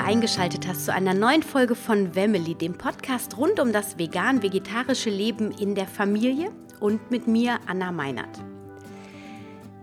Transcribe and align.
Wieder 0.00 0.08
eingeschaltet 0.08 0.66
hast 0.66 0.86
zu 0.86 0.94
einer 0.94 1.12
neuen 1.12 1.42
Folge 1.42 1.74
von 1.74 2.14
Wemmeli, 2.14 2.54
dem 2.54 2.72
Podcast 2.72 3.36
rund 3.36 3.60
um 3.60 3.70
das 3.70 3.98
vegan-vegetarische 3.98 5.10
Leben 5.10 5.50
in 5.50 5.74
der 5.74 5.86
Familie 5.86 6.50
und 6.80 7.10
mit 7.10 7.28
mir, 7.28 7.58
Anna 7.66 7.92
Meinert. 7.92 8.42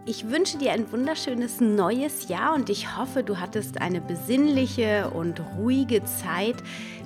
Ich 0.08 0.28
wünsche 0.28 0.58
dir 0.58 0.72
ein 0.72 0.92
wunderschönes 0.92 1.62
neues 1.62 2.30
Jahr 2.30 2.56
und 2.56 2.72
ich 2.72 2.98
hoffe, 2.98 3.22
du 3.22 3.40
hattest 3.40 3.80
eine 3.80 4.02
besinnliche 4.02 5.12
und 5.12 5.40
ruhige 5.56 6.04
Zeit 6.04 6.64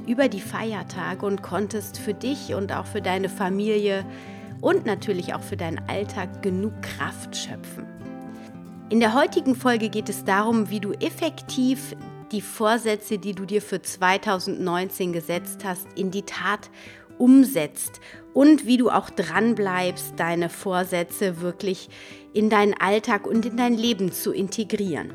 über 0.07 0.29
die 0.29 0.39
Feiertage 0.39 1.25
und 1.25 1.43
konntest 1.43 1.97
für 1.97 2.13
dich 2.13 2.53
und 2.53 2.71
auch 2.71 2.85
für 2.85 3.01
deine 3.01 3.27
Familie 3.27 4.05
und 4.61 4.85
natürlich 4.85 5.33
auch 5.33 5.43
für 5.43 5.57
deinen 5.57 5.81
Alltag 5.89 6.41
genug 6.41 6.81
Kraft 6.81 7.35
schöpfen. 7.35 7.85
In 8.87 9.01
der 9.01 9.13
heutigen 9.13 9.55
Folge 9.55 9.89
geht 9.89 10.07
es 10.07 10.23
darum, 10.23 10.69
wie 10.69 10.79
du 10.79 10.93
effektiv 10.93 11.93
die 12.31 12.41
Vorsätze, 12.41 13.17
die 13.17 13.33
du 13.33 13.45
dir 13.45 13.61
für 13.61 13.81
2019 13.81 15.13
gesetzt 15.13 15.63
hast, 15.65 15.87
in 15.95 16.11
die 16.11 16.23
Tat 16.23 16.69
umsetzt 17.17 17.99
und 18.33 18.65
wie 18.65 18.77
du 18.77 18.89
auch 18.89 19.09
dran 19.09 19.55
bleibst, 19.55 20.13
deine 20.17 20.49
Vorsätze 20.49 21.41
wirklich 21.41 21.89
in 22.33 22.49
deinen 22.49 22.73
Alltag 22.73 23.27
und 23.27 23.45
in 23.45 23.57
dein 23.57 23.77
Leben 23.77 24.11
zu 24.11 24.31
integrieren. 24.31 25.13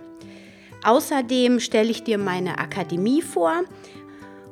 Außerdem 0.84 1.58
stelle 1.60 1.90
ich 1.90 2.04
dir 2.04 2.18
meine 2.18 2.58
Akademie 2.58 3.22
vor 3.22 3.64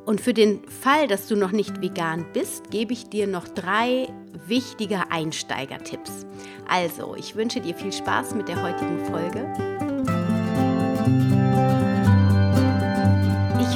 und 0.04 0.20
für 0.20 0.34
den 0.34 0.60
Fall, 0.68 1.06
dass 1.06 1.28
du 1.28 1.36
noch 1.36 1.52
nicht 1.52 1.80
vegan 1.80 2.26
bist, 2.32 2.70
gebe 2.70 2.92
ich 2.92 3.08
dir 3.08 3.26
noch 3.26 3.46
drei 3.46 4.08
wichtige 4.46 5.10
Einsteigertipps. 5.10 6.26
Also, 6.68 7.14
ich 7.16 7.36
wünsche 7.36 7.60
dir 7.60 7.74
viel 7.74 7.92
Spaß 7.92 8.34
mit 8.34 8.48
der 8.48 8.62
heutigen 8.62 9.04
Folge. 9.06 9.83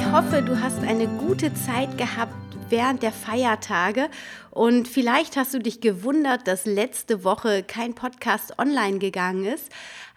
Ich 0.09 0.15
hoffe, 0.15 0.41
du 0.41 0.59
hast 0.59 0.79
eine 0.79 1.07
gute 1.07 1.53
Zeit 1.53 1.95
gehabt 1.99 2.33
während 2.69 3.03
der 3.03 3.11
Feiertage 3.11 4.09
und 4.49 4.87
vielleicht 4.87 5.37
hast 5.37 5.53
du 5.53 5.59
dich 5.59 5.81
gewundert, 5.81 6.47
dass 6.47 6.65
letzte 6.65 7.23
Woche 7.23 7.61
kein 7.61 7.93
Podcast 7.93 8.57
online 8.57 8.97
gegangen 8.97 9.45
ist. 9.45 9.71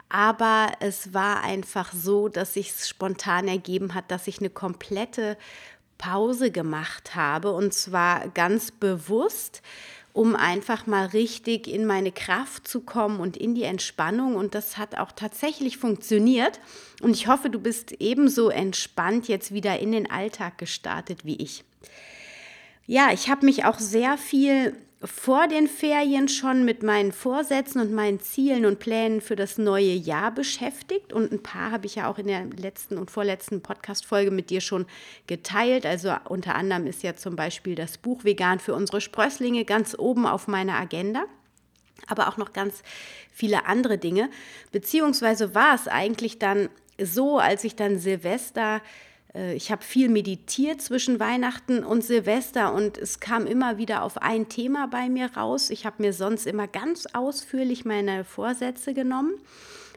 Aber 0.09 0.73
es 0.81 1.13
war 1.13 1.45
einfach 1.45 1.93
so, 1.93 2.31
dass 2.31 2.55
sich 2.55 2.73
spontan 2.73 3.49
ergeben 3.49 3.95
hat, 3.95 4.11
dass 4.11 4.29
ich 4.29 4.39
eine 4.39 4.49
komplette 4.49 5.37
Pause 5.99 6.51
gemacht 6.51 7.15
habe 7.15 7.53
und 7.53 7.75
zwar 7.75 8.29
ganz 8.29 8.71
bewusst, 8.71 9.61
um 10.13 10.37
einfach 10.37 10.87
mal 10.87 11.07
richtig 11.07 11.67
in 11.67 11.87
meine 11.87 12.13
Kraft 12.13 12.69
zu 12.69 12.81
kommen 12.81 13.21
und 13.21 13.37
in 13.37 13.55
die 13.55 13.63
Entspannung. 13.63 14.37
Und 14.37 14.55
das 14.55 14.77
hat 14.77 14.99
auch 14.99 15.13
tatsächlich 15.13 15.79
funktioniert. 15.79 16.61
Und 17.01 17.13
ich 17.13 17.29
hoffe, 17.29 17.49
du 17.49 17.59
bist 17.59 17.93
ebenso 18.01 18.51
entspannt 18.51 19.29
jetzt 19.29 19.55
wieder 19.55 19.79
in 19.79 19.93
den 19.93 20.11
Alltag 20.11 20.59
gestartet 20.59 21.25
wie 21.25 21.37
ich. 21.37 21.65
Ja, 22.87 23.11
ich 23.13 23.29
habe 23.29 23.47
mich 23.47 23.65
auch 23.65 23.79
sehr 23.79 24.19
viel 24.19 24.77
vor 25.05 25.49
den 25.49 25.67
Ferien 25.67 26.29
schon 26.29 26.65
mit 26.65 26.83
meinen 26.83 27.13
Vorsätzen 27.13 27.81
und 27.81 27.93
meinen 27.93 28.21
Zielen 28.21 28.65
und 28.65 28.79
Plänen 28.79 29.21
für 29.21 29.35
das 29.35 29.59
neue 29.59 29.93
Jahr 29.93 30.31
beschäftigt. 30.31 31.13
Und 31.13 31.33
ein 31.33 31.43
paar 31.43 31.73
habe 31.73 31.87
ich 31.87 31.97
ja 31.97 32.09
auch 32.09 32.19
in 32.19 32.29
der 32.29 32.45
letzten 32.47 32.99
und 32.99 33.11
vorletzten 33.11 33.63
Podcast-Folge 33.63 34.31
mit 34.31 34.51
dir 34.51 34.61
schon 34.61 34.87
geteilt. 35.27 35.87
Also 35.87 36.15
unter 36.29 36.55
anderem 36.55 36.87
ist 36.87 37.03
ja 37.03 37.17
zum 37.17 37.35
Beispiel 37.35 37.75
das 37.75 37.99
Buch 37.99 38.25
Vegan 38.25 38.61
für 38.61 38.75
unsere 38.75 39.01
Sprösslinge 39.01 39.65
ganz 39.65 39.97
oben 39.99 40.27
auf 40.27 40.47
meiner 40.47 40.75
Agenda. 40.75 41.25
Aber 42.07 42.29
auch 42.29 42.37
noch 42.37 42.53
ganz 42.53 42.83
viele 43.33 43.67
andere 43.67 43.99
Dinge. 43.99 44.29
Beziehungsweise 44.71 45.55
war 45.55 45.75
es 45.75 45.89
eigentlich 45.89 46.39
dann 46.39 46.69
so, 47.01 47.39
als 47.39 47.65
ich 47.65 47.75
dann 47.75 47.99
Silvester 47.99 48.83
ich 49.35 49.73
habe 49.73 49.83
viel 49.83 50.11
meditiert 50.11 50.83
zwischen 50.83 51.19
Weihnachten 51.19 51.85
und 51.85 52.05
Silvester 52.05 52.75
und 52.75 52.99
es 52.99 53.19
kam 53.19 53.47
immer 53.47 53.79
wieder 53.79 54.03
auf 54.03 54.19
ein 54.19 54.51
Thema 54.51 54.89
bei 54.89 55.09
mir 55.09 55.35
raus. 55.35 55.71
Ich 55.71 55.87
habe 55.87 56.03
mir 56.03 56.13
sonst 56.13 56.47
immer 56.47 56.69
ganz 56.69 57.07
ausführlich 57.15 57.87
meine 57.87 58.25
Vorsätze 58.25 58.93
genommen 58.93 59.35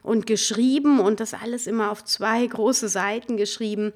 und 0.03 0.25
geschrieben 0.25 1.01
und 1.01 1.19
das 1.19 1.33
alles 1.33 1.67
immer 1.67 1.91
auf 1.91 2.05
zwei 2.05 2.47
große 2.47 2.87
Seiten 2.87 3.35
geschrieben. 3.35 3.91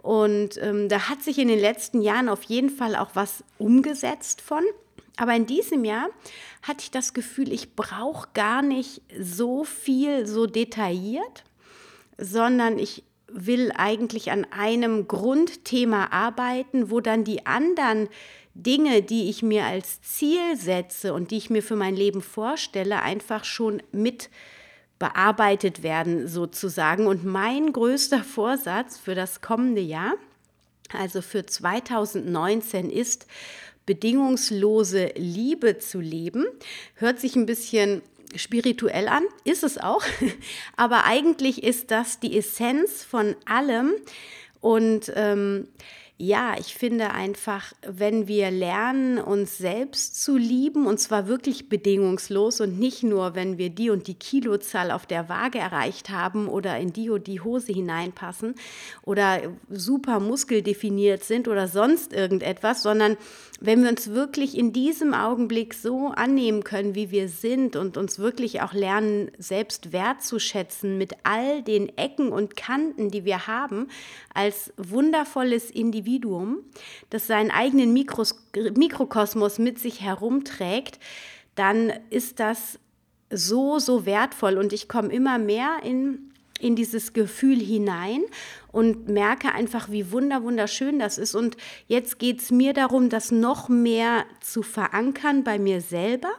Und 0.00 0.56
ähm, 0.62 0.88
da 0.88 1.10
hat 1.10 1.22
sich 1.22 1.38
in 1.38 1.48
den 1.48 1.60
letzten 1.60 2.00
Jahren 2.00 2.30
auf 2.30 2.44
jeden 2.44 2.70
Fall 2.70 2.96
auch 2.96 3.10
was 3.12 3.44
umgesetzt 3.58 4.40
von. 4.40 4.62
Aber 5.18 5.34
in 5.34 5.44
diesem 5.44 5.84
Jahr 5.84 6.08
hatte 6.62 6.84
ich 6.84 6.90
das 6.90 7.12
Gefühl, 7.12 7.52
ich 7.52 7.76
brauche 7.76 8.28
gar 8.32 8.62
nicht 8.62 9.02
so 9.18 9.64
viel, 9.64 10.26
so 10.26 10.46
detailliert, 10.46 11.44
sondern 12.16 12.78
ich 12.78 13.04
will 13.32 13.72
eigentlich 13.76 14.30
an 14.30 14.46
einem 14.50 15.08
Grundthema 15.08 16.08
arbeiten, 16.10 16.90
wo 16.90 17.00
dann 17.00 17.24
die 17.24 17.46
anderen 17.46 18.08
Dinge, 18.54 19.02
die 19.02 19.30
ich 19.30 19.42
mir 19.42 19.64
als 19.64 20.02
Ziel 20.02 20.56
setze 20.56 21.14
und 21.14 21.30
die 21.30 21.36
ich 21.36 21.50
mir 21.50 21.62
für 21.62 21.76
mein 21.76 21.96
Leben 21.96 22.20
vorstelle, 22.20 23.02
einfach 23.02 23.44
schon 23.44 23.82
mit 23.92 24.30
bearbeitet 24.98 25.82
werden 25.82 26.28
sozusagen. 26.28 27.06
Und 27.06 27.24
mein 27.24 27.72
größter 27.72 28.22
Vorsatz 28.22 28.98
für 28.98 29.14
das 29.14 29.40
kommende 29.40 29.80
Jahr, 29.80 30.14
also 30.92 31.22
für 31.22 31.46
2019, 31.46 32.90
ist, 32.90 33.26
bedingungslose 33.86 35.12
Liebe 35.16 35.78
zu 35.78 36.00
leben. 36.00 36.46
Hört 36.94 37.18
sich 37.18 37.34
ein 37.34 37.46
bisschen 37.46 38.02
spirituell 38.36 39.08
an, 39.08 39.22
ist 39.44 39.62
es 39.62 39.78
auch, 39.78 40.02
aber 40.76 41.04
eigentlich 41.04 41.62
ist 41.62 41.90
das 41.90 42.20
die 42.20 42.36
Essenz 42.36 43.04
von 43.04 43.36
allem. 43.46 43.92
Und 44.60 45.10
ähm, 45.16 45.68
ja, 46.22 46.54
ich 46.58 46.74
finde 46.74 47.12
einfach, 47.12 47.72
wenn 47.80 48.28
wir 48.28 48.50
lernen, 48.50 49.16
uns 49.16 49.56
selbst 49.56 50.22
zu 50.22 50.36
lieben, 50.36 50.86
und 50.86 51.00
zwar 51.00 51.28
wirklich 51.28 51.70
bedingungslos 51.70 52.60
und 52.60 52.78
nicht 52.78 53.02
nur, 53.02 53.34
wenn 53.34 53.56
wir 53.56 53.70
die 53.70 53.88
und 53.88 54.06
die 54.06 54.16
Kilozahl 54.16 54.90
auf 54.90 55.06
der 55.06 55.30
Waage 55.30 55.58
erreicht 55.58 56.10
haben 56.10 56.46
oder 56.46 56.76
in 56.78 56.92
die 56.92 57.08
und 57.08 57.26
die 57.26 57.40
Hose 57.40 57.72
hineinpassen 57.72 58.54
oder 59.00 59.40
super 59.70 60.20
muskeldefiniert 60.20 61.24
sind 61.24 61.48
oder 61.48 61.68
sonst 61.68 62.12
irgendetwas, 62.12 62.82
sondern 62.82 63.16
wenn 63.62 63.82
wir 63.82 63.88
uns 63.88 64.10
wirklich 64.10 64.58
in 64.58 64.74
diesem 64.74 65.14
Augenblick 65.14 65.72
so 65.72 66.08
annehmen 66.08 66.64
können, 66.64 66.94
wie 66.94 67.10
wir 67.10 67.28
sind 67.28 67.76
und 67.76 67.96
uns 67.96 68.18
wirklich 68.18 68.60
auch 68.60 68.74
lernen, 68.74 69.30
selbst 69.38 69.92
wertzuschätzen 69.92 70.98
mit 70.98 71.14
all 71.22 71.62
den 71.62 71.96
Ecken 71.96 72.30
und 72.30 72.56
Kanten, 72.56 73.10
die 73.10 73.24
wir 73.24 73.46
haben, 73.46 73.88
als 74.34 74.72
wundervolles 74.76 75.70
Individuum, 75.70 76.09
Individuum, 76.10 76.58
das 77.10 77.26
seinen 77.26 77.50
eigenen 77.50 77.92
Mikros 77.92 78.34
Mikrokosmos 78.76 79.58
mit 79.58 79.78
sich 79.78 80.00
herumträgt, 80.00 80.98
dann 81.54 81.92
ist 82.10 82.40
das 82.40 82.78
so, 83.30 83.78
so 83.78 84.06
wertvoll 84.06 84.58
und 84.58 84.72
ich 84.72 84.88
komme 84.88 85.12
immer 85.12 85.38
mehr 85.38 85.78
in, 85.84 86.32
in 86.58 86.74
dieses 86.74 87.12
Gefühl 87.12 87.60
hinein 87.60 88.22
und 88.72 89.08
merke 89.08 89.52
einfach, 89.52 89.90
wie 89.90 90.10
wunder, 90.10 90.42
wunderschön 90.42 90.98
das 90.98 91.16
ist. 91.16 91.34
Und 91.34 91.56
jetzt 91.86 92.18
geht 92.18 92.40
es 92.40 92.50
mir 92.50 92.72
darum, 92.72 93.08
das 93.08 93.30
noch 93.30 93.68
mehr 93.68 94.24
zu 94.40 94.62
verankern 94.62 95.44
bei 95.44 95.58
mir 95.58 95.80
selber, 95.80 96.30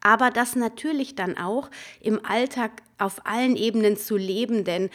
aber 0.00 0.30
das 0.30 0.56
natürlich 0.56 1.14
dann 1.14 1.38
auch 1.38 1.70
im 2.00 2.22
Alltag 2.24 2.82
auf 2.98 3.26
allen 3.26 3.56
Ebenen 3.56 3.96
zu 3.96 4.18
leben, 4.18 4.64
denn 4.64 4.90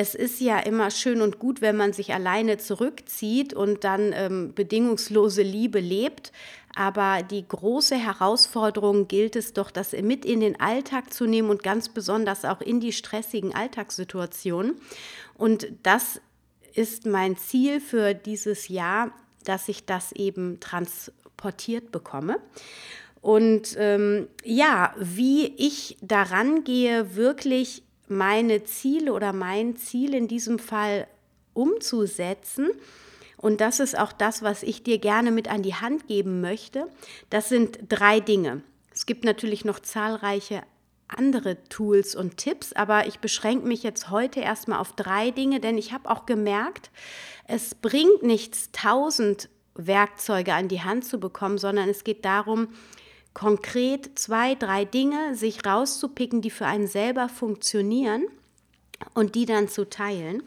es 0.00 0.14
ist 0.14 0.40
ja 0.40 0.60
immer 0.60 0.92
schön 0.92 1.20
und 1.20 1.40
gut, 1.40 1.60
wenn 1.60 1.76
man 1.76 1.92
sich 1.92 2.14
alleine 2.14 2.56
zurückzieht 2.56 3.52
und 3.52 3.82
dann 3.82 4.12
ähm, 4.14 4.54
bedingungslose 4.54 5.42
Liebe 5.42 5.80
lebt. 5.80 6.30
Aber 6.76 7.24
die 7.24 7.44
große 7.48 7.96
Herausforderung 7.96 9.08
gilt 9.08 9.34
es 9.34 9.54
doch, 9.54 9.72
das 9.72 9.90
mit 9.90 10.24
in 10.24 10.38
den 10.38 10.60
Alltag 10.60 11.12
zu 11.12 11.26
nehmen 11.26 11.50
und 11.50 11.64
ganz 11.64 11.88
besonders 11.88 12.44
auch 12.44 12.60
in 12.60 12.78
die 12.78 12.92
stressigen 12.92 13.52
Alltagssituationen. 13.52 14.76
Und 15.34 15.66
das 15.82 16.20
ist 16.74 17.04
mein 17.04 17.36
Ziel 17.36 17.80
für 17.80 18.14
dieses 18.14 18.68
Jahr, 18.68 19.10
dass 19.42 19.68
ich 19.68 19.84
das 19.84 20.12
eben 20.12 20.60
transportiert 20.60 21.90
bekomme. 21.90 22.36
Und 23.20 23.74
ähm, 23.76 24.28
ja, 24.44 24.94
wie 24.96 25.46
ich 25.56 25.96
daran 26.02 26.62
gehe, 26.62 27.16
wirklich 27.16 27.82
meine 28.10 28.64
Ziele 28.64 29.12
oder 29.12 29.32
mein 29.32 29.76
Ziel 29.76 30.14
in 30.14 30.28
diesem 30.28 30.58
Fall 30.58 31.06
umzusetzen. 31.54 32.70
Und 33.36 33.60
das 33.60 33.80
ist 33.80 33.98
auch 33.98 34.12
das, 34.12 34.42
was 34.42 34.62
ich 34.62 34.82
dir 34.82 34.98
gerne 34.98 35.30
mit 35.30 35.48
an 35.48 35.62
die 35.62 35.74
Hand 35.74 36.08
geben 36.08 36.40
möchte. 36.40 36.88
Das 37.30 37.48
sind 37.48 37.78
drei 37.88 38.20
Dinge. 38.20 38.62
Es 38.92 39.06
gibt 39.06 39.24
natürlich 39.24 39.64
noch 39.64 39.78
zahlreiche 39.78 40.62
andere 41.08 41.62
Tools 41.68 42.14
und 42.14 42.36
Tipps, 42.36 42.72
aber 42.72 43.06
ich 43.06 43.18
beschränke 43.20 43.66
mich 43.66 43.82
jetzt 43.82 44.10
heute 44.10 44.40
erstmal 44.40 44.78
auf 44.78 44.92
drei 44.92 45.30
Dinge, 45.30 45.60
denn 45.60 45.78
ich 45.78 45.92
habe 45.92 46.10
auch 46.10 46.26
gemerkt, 46.26 46.90
es 47.46 47.74
bringt 47.74 48.22
nichts, 48.22 48.70
tausend 48.72 49.48
Werkzeuge 49.74 50.52
an 50.52 50.68
die 50.68 50.82
Hand 50.82 51.04
zu 51.04 51.18
bekommen, 51.18 51.56
sondern 51.56 51.88
es 51.88 52.04
geht 52.04 52.24
darum, 52.24 52.68
konkret 53.34 54.18
zwei, 54.18 54.54
drei 54.54 54.84
Dinge 54.84 55.34
sich 55.34 55.64
rauszupicken, 55.64 56.42
die 56.42 56.50
für 56.50 56.66
einen 56.66 56.86
selber 56.88 57.28
funktionieren 57.28 58.26
und 59.14 59.34
die 59.34 59.46
dann 59.46 59.68
zu 59.68 59.88
teilen. 59.88 60.42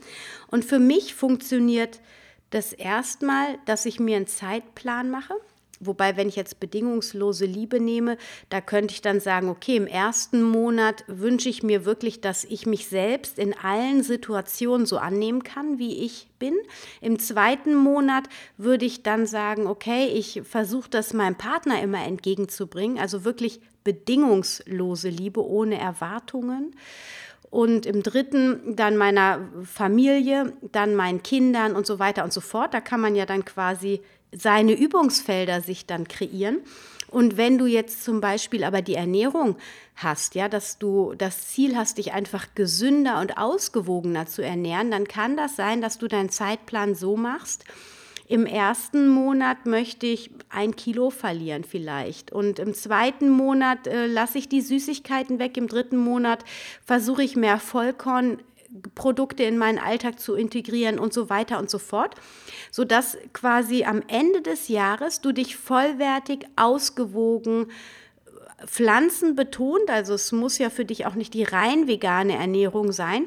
Und 0.48 0.66
für 0.66 0.80
mich 0.80 1.14
funktioniert 1.14 2.02
das 2.50 2.74
erstmal, 2.74 3.58
dass 3.66 3.86
ich 3.86 4.00
mir 4.00 4.18
einen 4.18 4.28
Zeitplan 4.28 5.10
mache. 5.10 5.34
Wobei, 5.82 6.16
wenn 6.16 6.30
ich 6.30 6.36
jetzt 6.36 6.60
bedingungslose 6.60 7.46
Liebe 7.46 7.80
nehme, 7.80 8.18
da 8.50 8.62
könnte 8.62 8.94
ich 8.94 9.02
dann 9.02 9.20
sagen, 9.20 9.50
okay, 9.50 9.76
im 9.76 9.88
ersten 9.88 10.44
Monat 10.44 11.04
wünsche 11.08 11.50
ich 11.50 11.64
mir 11.64 11.86
wirklich, 11.86 12.22
dass 12.22 12.44
ich 12.44 12.66
mich 12.66 12.88
selbst 12.88 13.40
in 13.40 13.58
allen 13.58 14.04
Situationen 14.04 14.86
so 14.86 14.98
annehmen 14.98 15.44
kann, 15.44 15.80
wie 15.80 16.06
ich 16.06 16.30
bin. 16.38 16.54
Im 17.02 17.18
zweiten 17.18 17.76
Monat 17.76 18.26
würde 18.58 18.86
ich 18.86 19.02
dann 19.02 19.26
sagen, 19.26 19.66
okay, 19.66 20.08
ich 20.08 20.42
versuche 20.44 20.90
das 20.90 21.14
meinem 21.14 21.36
Partner 21.36 21.82
immer 21.82 22.06
entgegenzubringen, 22.06 23.00
also 23.00 23.26
wirklich 23.26 23.60
bedingungslose 23.84 25.10
Liebe 25.10 25.44
ohne 25.44 25.80
Erwartungen 25.80 26.76
und 27.52 27.86
im 27.86 28.02
dritten 28.02 28.76
dann 28.76 28.98
meiner 28.98 29.50
Familie, 29.64 30.54
dann 30.72 30.96
meinen 30.96 31.22
Kindern 31.22 31.76
und 31.76 31.86
so 31.86 32.00
weiter 32.00 32.24
und 32.24 32.32
so 32.32 32.40
fort. 32.40 32.74
Da 32.74 32.80
kann 32.80 33.02
man 33.02 33.14
ja 33.14 33.26
dann 33.26 33.44
quasi 33.44 34.02
seine 34.32 34.74
Übungsfelder 34.74 35.62
sich 35.62 35.86
dann 35.86 36.08
kreieren. 36.08 36.60
Und 37.10 37.36
wenn 37.36 37.58
du 37.58 37.66
jetzt 37.66 38.04
zum 38.04 38.22
Beispiel 38.22 38.64
aber 38.64 38.82
die 38.82 38.96
Ernährung 38.96 39.58
hast, 39.98 40.34
ja, 40.34 40.48
dass 40.48 40.80
du 40.80 41.14
das 41.18 41.50
Ziel 41.50 41.76
hast, 41.76 41.98
dich 41.98 42.14
einfach 42.14 42.48
gesünder 42.56 43.20
und 43.20 43.38
ausgewogener 43.38 44.28
zu 44.28 44.42
ernähren, 44.42 44.92
dann 44.92 45.08
kann 45.08 45.36
das 45.36 45.58
sein, 45.58 45.82
dass 45.82 45.98
du 45.98 46.08
deinen 46.08 46.30
Zeitplan 46.30 46.96
so 46.96 47.18
machst, 47.18 47.66
im 48.32 48.46
ersten 48.46 49.10
Monat 49.10 49.66
möchte 49.66 50.08
ich 50.08 50.30
ein 50.48 50.78
Kilo 50.78 51.10
verlieren 51.10 51.66
vielleicht. 51.66 52.32
Und 52.32 52.60
im 52.60 52.74
zweiten 52.74 53.30
Monat 53.30 53.88
äh, 53.88 54.08
lasse 54.08 54.38
ich 54.38 54.48
die 54.48 54.62
Süßigkeiten 54.62 55.38
weg. 55.38 55.58
Im 55.58 55.68
dritten 55.68 55.98
Monat 55.98 56.46
versuche 56.86 57.24
ich 57.24 57.36
mehr 57.36 57.60
Vollkornprodukte 58.72 59.44
in 59.44 59.58
meinen 59.58 59.80
Alltag 59.80 60.20
zu 60.20 60.36
integrieren 60.36 61.00
und 61.00 61.14
so 61.14 61.30
weiter 61.30 61.60
und 61.60 61.70
so 61.70 61.80
fort, 61.80 62.16
sodass 62.72 63.18
quasi 63.34 63.84
am 63.84 64.02
Ende 64.08 64.42
des 64.42 64.68
Jahres 64.68 65.22
du 65.22 65.32
dich 65.32 65.58
vollwertig, 65.58 66.46
ausgewogen, 66.56 67.68
pflanzenbetont, 68.66 69.90
also 69.90 70.14
es 70.14 70.32
muss 70.32 70.58
ja 70.58 70.70
für 70.70 70.86
dich 70.86 71.06
auch 71.06 71.16
nicht 71.16 71.34
die 71.34 71.44
rein 71.44 71.88
vegane 71.88 72.38
Ernährung 72.38 72.92
sein, 72.92 73.26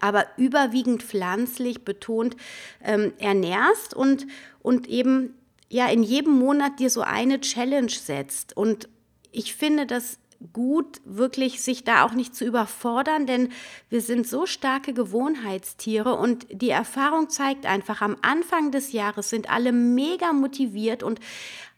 aber 0.00 0.26
überwiegend 0.36 1.02
pflanzlich 1.02 1.84
betont 1.84 2.36
ähm, 2.82 3.12
ernährst 3.18 3.94
und, 3.94 4.26
und 4.62 4.88
eben 4.88 5.34
ja 5.68 5.88
in 5.88 6.02
jedem 6.02 6.38
Monat 6.38 6.80
dir 6.80 6.88
so 6.88 7.02
eine 7.02 7.40
Challenge 7.40 7.90
setzt. 7.90 8.56
Und 8.56 8.88
ich 9.30 9.54
finde 9.54 9.86
das 9.86 10.18
gut, 10.52 11.00
wirklich 11.04 11.62
sich 11.62 11.84
da 11.84 12.04
auch 12.04 12.12
nicht 12.12 12.34
zu 12.34 12.44
überfordern, 12.44 13.26
denn 13.26 13.50
wir 13.88 14.00
sind 14.00 14.26
so 14.26 14.46
starke 14.46 14.92
Gewohnheitstiere 14.92 16.14
und 16.14 16.46
die 16.50 16.70
Erfahrung 16.70 17.30
zeigt 17.30 17.66
einfach, 17.66 18.02
am 18.02 18.16
Anfang 18.22 18.70
des 18.70 18.92
Jahres 18.92 19.30
sind 19.30 19.50
alle 19.50 19.72
mega 19.72 20.32
motiviert 20.32 21.02
und 21.02 21.20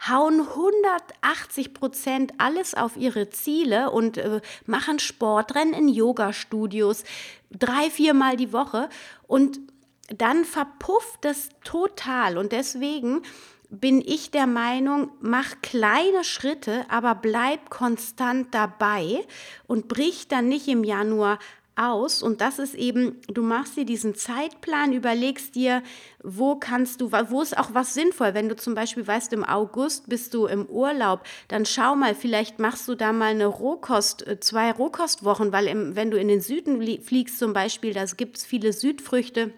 hauen 0.08 0.40
180 0.40 1.74
Prozent 1.74 2.32
alles 2.38 2.74
auf 2.74 2.96
ihre 2.96 3.30
Ziele 3.30 3.90
und 3.90 4.18
äh, 4.18 4.40
machen 4.66 4.98
Sport, 4.98 5.54
rennen 5.54 5.74
in 5.74 5.88
Yoga-Studios 5.88 7.04
drei, 7.50 7.90
viermal 7.90 8.36
die 8.36 8.52
Woche 8.52 8.88
und 9.26 9.60
dann 10.08 10.44
verpufft 10.44 11.18
das 11.22 11.48
total. 11.64 12.38
Und 12.38 12.52
deswegen 12.52 13.22
bin 13.70 14.00
ich 14.00 14.30
der 14.30 14.46
Meinung, 14.46 15.10
mach 15.20 15.60
kleine 15.62 16.24
Schritte, 16.24 16.84
aber 16.88 17.14
bleib 17.14 17.70
konstant 17.70 18.54
dabei 18.54 19.24
und 19.66 19.88
brich 19.88 20.28
dann 20.28 20.48
nicht 20.48 20.68
im 20.68 20.84
Januar 20.84 21.38
aus. 21.76 22.22
Und 22.22 22.40
das 22.40 22.58
ist 22.58 22.74
eben, 22.74 23.20
du 23.28 23.42
machst 23.42 23.76
dir 23.76 23.84
diesen 23.84 24.14
Zeitplan, 24.14 24.92
überlegst 24.92 25.54
dir, 25.54 25.82
wo 26.22 26.56
kannst 26.56 27.00
du, 27.00 27.12
wo 27.12 27.42
ist 27.42 27.56
auch 27.56 27.74
was 27.74 27.94
sinnvoll. 27.94 28.34
Wenn 28.34 28.48
du 28.48 28.56
zum 28.56 28.74
Beispiel 28.74 29.06
weißt, 29.06 29.32
im 29.32 29.44
August 29.44 30.08
bist 30.08 30.34
du 30.34 30.46
im 30.46 30.66
Urlaub, 30.66 31.22
dann 31.48 31.66
schau 31.66 31.94
mal, 31.94 32.14
vielleicht 32.14 32.58
machst 32.58 32.88
du 32.88 32.94
da 32.94 33.12
mal 33.12 33.30
eine 33.30 33.46
Rohkost, 33.46 34.26
äh, 34.26 34.40
zwei 34.40 34.72
Rohkostwochen, 34.72 35.52
weil 35.52 35.66
im, 35.66 35.94
wenn 35.94 36.10
du 36.10 36.18
in 36.18 36.28
den 36.28 36.40
Süden 36.40 36.80
fliegst 37.02 37.38
zum 37.38 37.52
Beispiel, 37.52 37.92
da 37.92 38.04
gibt 38.04 38.38
es 38.38 38.44
viele 38.44 38.72
Südfrüchte 38.72 39.52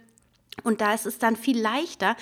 und 0.65 0.81
da 0.81 0.95
ist 0.95 1.07
es 1.07 1.19
dann 1.19 1.37
viel 1.37 1.61
leichter, 1.61 2.17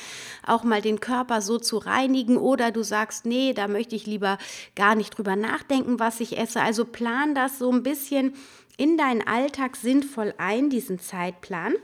auch 0.47 0.65
mal 0.65 0.83
den 0.83 1.00
Körper 1.00 1.41
so 1.41 1.59
zu 1.59 1.79
reinigen 1.79 2.37
oder 2.37 2.71
du 2.71 2.83
sagst, 2.83 3.27
nee, 3.27 3.53
da 3.53 3.69
möchte 3.69 3.97
ich 3.97 4.06
lieber 4.06 4.38
gar 4.75 4.94
nicht 4.94 5.17
drüber 5.17 5.37
nachdenken, 5.37 5.99
was 5.99 6.21
ich 6.21 6.38
esse. 6.38 6.61
Also 6.61 6.85
plan 6.85 7.35
das 7.35 7.59
so 7.59 7.71
ein 7.71 7.83
bisschen 7.83 8.35
in 8.77 8.97
deinen 8.97 9.27
Alltag 9.27 9.77
sinnvoll 9.77 10.35
ein, 10.38 10.71
diesen 10.71 10.99
Zeitplan. 10.99 11.75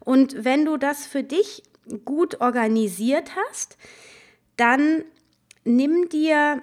Und 0.00 0.44
wenn 0.44 0.64
du 0.64 0.76
das 0.76 1.06
für 1.06 1.22
dich 1.22 1.62
gut 2.04 2.40
organisiert 2.40 3.30
hast, 3.36 3.76
dann 4.56 5.04
nimm 5.64 6.08
dir 6.08 6.62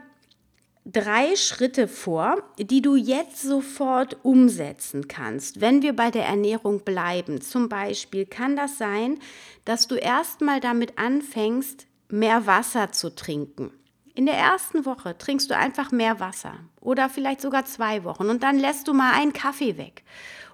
drei 0.91 1.35
Schritte 1.35 1.87
vor, 1.87 2.43
die 2.57 2.81
du 2.81 2.95
jetzt 2.95 3.41
sofort 3.41 4.17
umsetzen 4.23 5.07
kannst. 5.07 5.61
Wenn 5.61 5.81
wir 5.81 5.95
bei 5.95 6.11
der 6.11 6.25
Ernährung 6.25 6.83
bleiben, 6.83 7.41
zum 7.41 7.69
Beispiel 7.69 8.25
kann 8.25 8.55
das 8.55 8.77
sein, 8.77 9.19
dass 9.65 9.87
du 9.87 9.95
erstmal 9.95 10.59
damit 10.59 10.97
anfängst, 10.97 11.87
mehr 12.09 12.45
Wasser 12.45 12.91
zu 12.91 13.15
trinken. 13.15 13.71
In 14.13 14.25
der 14.25 14.35
ersten 14.35 14.85
Woche 14.85 15.17
trinkst 15.17 15.49
du 15.49 15.55
einfach 15.55 15.91
mehr 15.91 16.19
Wasser 16.19 16.53
oder 16.81 17.09
vielleicht 17.09 17.41
sogar 17.41 17.63
zwei 17.65 18.03
Wochen 18.03 18.29
und 18.29 18.43
dann 18.43 18.59
lässt 18.59 18.87
du 18.87 18.93
mal 18.93 19.13
einen 19.13 19.31
Kaffee 19.31 19.77
weg 19.77 20.03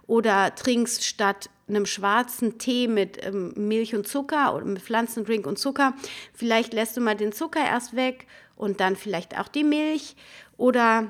oder 0.05 0.53
trinkst 0.53 1.03
statt 1.03 1.49
einem 1.67 1.85
schwarzen 1.85 2.59
Tee 2.59 2.87
mit 2.87 3.25
ähm, 3.25 3.53
Milch 3.55 3.95
und 3.95 4.07
Zucker 4.07 4.55
oder 4.55 4.65
mit 4.65 4.81
Pflanzendrink 4.81 5.45
und 5.47 5.57
Zucker, 5.57 5.93
vielleicht 6.33 6.73
lässt 6.73 6.95
du 6.95 7.01
mal 7.01 7.15
den 7.15 7.33
Zucker 7.33 7.59
erst 7.59 7.95
weg 7.95 8.27
und 8.57 8.80
dann 8.80 8.95
vielleicht 8.95 9.39
auch 9.39 9.48
die 9.48 9.63
Milch 9.63 10.15
oder 10.57 11.07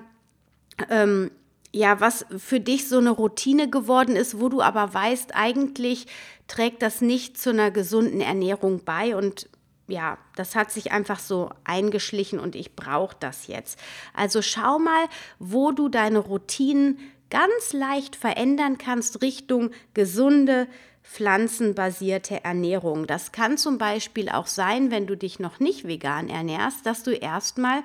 ähm, 0.89 1.31
ja, 1.73 1.99
was 1.99 2.25
für 2.37 2.59
dich 2.59 2.87
so 2.87 2.97
eine 2.97 3.11
Routine 3.11 3.69
geworden 3.69 4.15
ist, 4.15 4.39
wo 4.39 4.49
du 4.49 4.61
aber 4.61 4.93
weißt, 4.93 5.35
eigentlich 5.35 6.07
trägt 6.47 6.81
das 6.81 7.01
nicht 7.01 7.37
zu 7.37 7.49
einer 7.49 7.71
gesunden 7.71 8.21
Ernährung 8.21 8.83
bei 8.83 9.15
und 9.15 9.49
ja, 9.87 10.17
das 10.35 10.55
hat 10.55 10.71
sich 10.71 10.91
einfach 10.91 11.19
so 11.19 11.49
eingeschlichen 11.63 12.39
und 12.39 12.55
ich 12.55 12.75
brauche 12.75 13.15
das 13.19 13.47
jetzt. 13.47 13.79
Also 14.13 14.41
schau 14.41 14.79
mal, 14.79 15.05
wo 15.39 15.71
du 15.71 15.87
deine 15.87 16.19
Routinen 16.19 16.99
ganz 17.29 17.73
leicht 17.73 18.15
verändern 18.15 18.77
kannst 18.77 19.21
Richtung 19.21 19.71
gesunde, 19.93 20.67
pflanzenbasierte 21.11 22.43
Ernährung. 22.43 23.07
Das 23.07 23.31
kann 23.31 23.57
zum 23.57 23.77
Beispiel 23.77 24.29
auch 24.29 24.47
sein, 24.47 24.91
wenn 24.91 25.07
du 25.07 25.15
dich 25.15 25.39
noch 25.39 25.59
nicht 25.59 25.87
vegan 25.87 26.29
ernährst, 26.29 26.85
dass 26.85 27.03
du 27.03 27.11
erstmal 27.11 27.81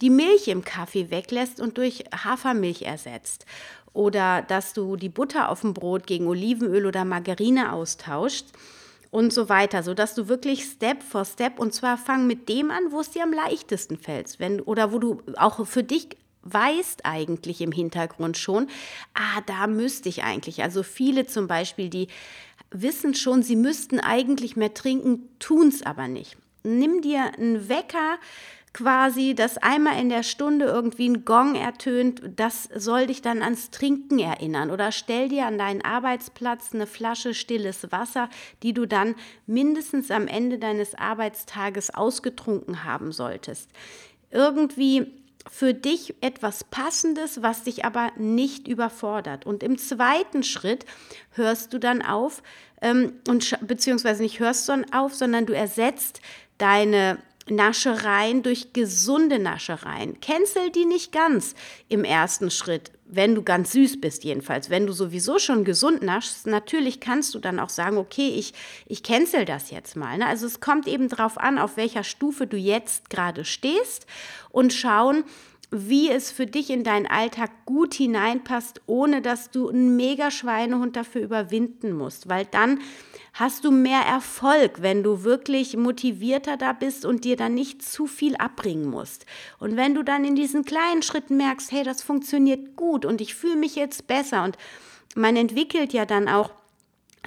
die 0.00 0.10
Milch 0.10 0.48
im 0.48 0.64
Kaffee 0.64 1.10
weglässt 1.10 1.60
und 1.60 1.78
durch 1.78 2.04
Hafermilch 2.12 2.82
ersetzt. 2.82 3.46
Oder 3.92 4.42
dass 4.42 4.74
du 4.74 4.96
die 4.96 5.08
Butter 5.08 5.48
auf 5.48 5.62
dem 5.62 5.72
Brot 5.72 6.06
gegen 6.06 6.26
Olivenöl 6.26 6.84
oder 6.84 7.04
Margarine 7.06 7.72
austauschst 7.72 8.52
und 9.10 9.32
so 9.32 9.48
weiter, 9.48 9.82
sodass 9.82 10.14
du 10.14 10.28
wirklich 10.28 10.64
Step 10.64 11.02
for 11.02 11.24
Step 11.24 11.58
und 11.58 11.72
zwar 11.72 11.96
fang 11.96 12.26
mit 12.26 12.48
dem 12.50 12.70
an, 12.70 12.90
wo 12.90 13.00
es 13.00 13.10
dir 13.10 13.22
am 13.22 13.32
leichtesten 13.32 13.96
fällt, 13.96 14.38
wenn 14.38 14.60
oder 14.60 14.92
wo 14.92 14.98
du 14.98 15.22
auch 15.36 15.66
für 15.66 15.82
dich 15.82 16.08
weißt 16.42 17.04
eigentlich 17.04 17.60
im 17.60 17.72
Hintergrund 17.72 18.36
schon, 18.36 18.68
ah, 19.14 19.40
da 19.46 19.66
müsste 19.66 20.08
ich 20.08 20.22
eigentlich. 20.22 20.62
Also 20.62 20.82
viele 20.82 21.26
zum 21.26 21.48
Beispiel, 21.48 21.88
die 21.88 22.08
wissen 22.70 23.14
schon, 23.14 23.42
sie 23.42 23.56
müssten 23.56 24.00
eigentlich 24.00 24.56
mehr 24.56 24.74
trinken, 24.74 25.28
tun 25.38 25.68
es 25.68 25.82
aber 25.82 26.08
nicht. 26.08 26.36
Nimm 26.62 27.00
dir 27.00 27.32
einen 27.36 27.68
Wecker, 27.68 28.18
quasi, 28.76 29.34
dass 29.34 29.56
einmal 29.56 29.98
in 29.98 30.10
der 30.10 30.22
Stunde 30.22 30.66
irgendwie 30.66 31.08
ein 31.08 31.24
Gong 31.24 31.54
ertönt, 31.54 32.20
das 32.36 32.68
soll 32.74 33.06
dich 33.06 33.22
dann 33.22 33.42
ans 33.42 33.70
Trinken 33.70 34.18
erinnern. 34.18 34.70
Oder 34.70 34.92
stell 34.92 35.30
dir 35.30 35.46
an 35.46 35.56
deinen 35.56 35.82
Arbeitsplatz 35.82 36.74
eine 36.74 36.86
Flasche 36.86 37.32
stilles 37.32 37.90
Wasser, 37.90 38.28
die 38.62 38.74
du 38.74 38.84
dann 38.84 39.14
mindestens 39.46 40.10
am 40.10 40.28
Ende 40.28 40.58
deines 40.58 40.94
Arbeitstages 40.94 41.94
ausgetrunken 41.94 42.84
haben 42.84 43.12
solltest. 43.12 43.70
Irgendwie 44.30 45.10
für 45.50 45.74
dich 45.74 46.14
etwas 46.20 46.64
Passendes, 46.64 47.42
was 47.42 47.64
dich 47.64 47.84
aber 47.84 48.12
nicht 48.16 48.68
überfordert. 48.68 49.46
Und 49.46 49.62
im 49.62 49.78
zweiten 49.78 50.42
Schritt 50.42 50.84
hörst 51.32 51.72
du 51.72 51.78
dann 51.78 52.02
auf, 52.02 52.42
ähm, 52.82 53.14
und 53.28 53.56
beziehungsweise 53.66 54.22
nicht 54.22 54.40
hörst 54.40 54.68
du 54.68 54.84
auf, 54.92 55.14
sondern 55.14 55.46
du 55.46 55.54
ersetzt 55.54 56.20
deine 56.58 57.18
Naschereien 57.48 58.42
durch 58.42 58.72
gesunde 58.72 59.38
Naschereien. 59.38 60.20
Cancel 60.20 60.70
die 60.70 60.84
nicht 60.84 61.12
ganz 61.12 61.54
im 61.88 62.04
ersten 62.04 62.50
Schritt, 62.50 62.90
wenn 63.08 63.34
du 63.34 63.42
ganz 63.42 63.72
süß 63.72 64.00
bist 64.00 64.24
jedenfalls. 64.24 64.70
Wenn 64.70 64.86
du 64.86 64.92
sowieso 64.92 65.38
schon 65.38 65.64
gesund 65.64 66.02
naschst, 66.02 66.46
natürlich 66.46 67.00
kannst 67.00 67.34
du 67.34 67.38
dann 67.38 67.58
auch 67.58 67.68
sagen, 67.68 67.98
okay, 67.98 68.28
ich, 68.28 68.52
ich 68.86 69.02
cancel 69.02 69.44
das 69.44 69.70
jetzt 69.70 69.96
mal. 69.96 70.18
Ne? 70.18 70.26
Also 70.26 70.46
es 70.46 70.60
kommt 70.60 70.88
eben 70.88 71.08
darauf 71.08 71.38
an, 71.38 71.58
auf 71.58 71.76
welcher 71.76 72.04
Stufe 72.04 72.46
du 72.46 72.56
jetzt 72.56 73.10
gerade 73.10 73.44
stehst 73.44 74.06
und 74.50 74.72
schauen, 74.72 75.24
wie 75.70 76.10
es 76.10 76.30
für 76.30 76.46
dich 76.46 76.70
in 76.70 76.84
deinen 76.84 77.06
Alltag 77.06 77.50
gut 77.64 77.94
hineinpasst, 77.94 78.80
ohne 78.86 79.20
dass 79.20 79.50
du 79.50 79.68
einen 79.68 79.96
mega 79.96 80.30
Schweinehund 80.30 80.96
dafür 80.96 81.22
überwinden 81.22 81.92
musst, 81.92 82.28
weil 82.28 82.44
dann 82.44 82.80
hast 83.34 83.64
du 83.64 83.70
mehr 83.70 84.00
Erfolg, 84.00 84.80
wenn 84.80 85.02
du 85.02 85.24
wirklich 85.24 85.76
motivierter 85.76 86.56
da 86.56 86.72
bist 86.72 87.04
und 87.04 87.24
dir 87.24 87.36
dann 87.36 87.54
nicht 87.54 87.82
zu 87.82 88.06
viel 88.06 88.36
abbringen 88.36 88.88
musst. 88.88 89.26
Und 89.58 89.76
wenn 89.76 89.94
du 89.94 90.02
dann 90.02 90.24
in 90.24 90.36
diesen 90.36 90.64
kleinen 90.64 91.02
Schritten 91.02 91.36
merkst, 91.36 91.70
hey, 91.72 91.82
das 91.82 92.02
funktioniert 92.02 92.76
gut 92.76 93.04
und 93.04 93.20
ich 93.20 93.34
fühle 93.34 93.56
mich 93.56 93.76
jetzt 93.76 94.06
besser 94.06 94.44
und 94.44 94.56
man 95.14 95.36
entwickelt 95.36 95.92
ja 95.92 96.06
dann 96.06 96.28
auch 96.28 96.50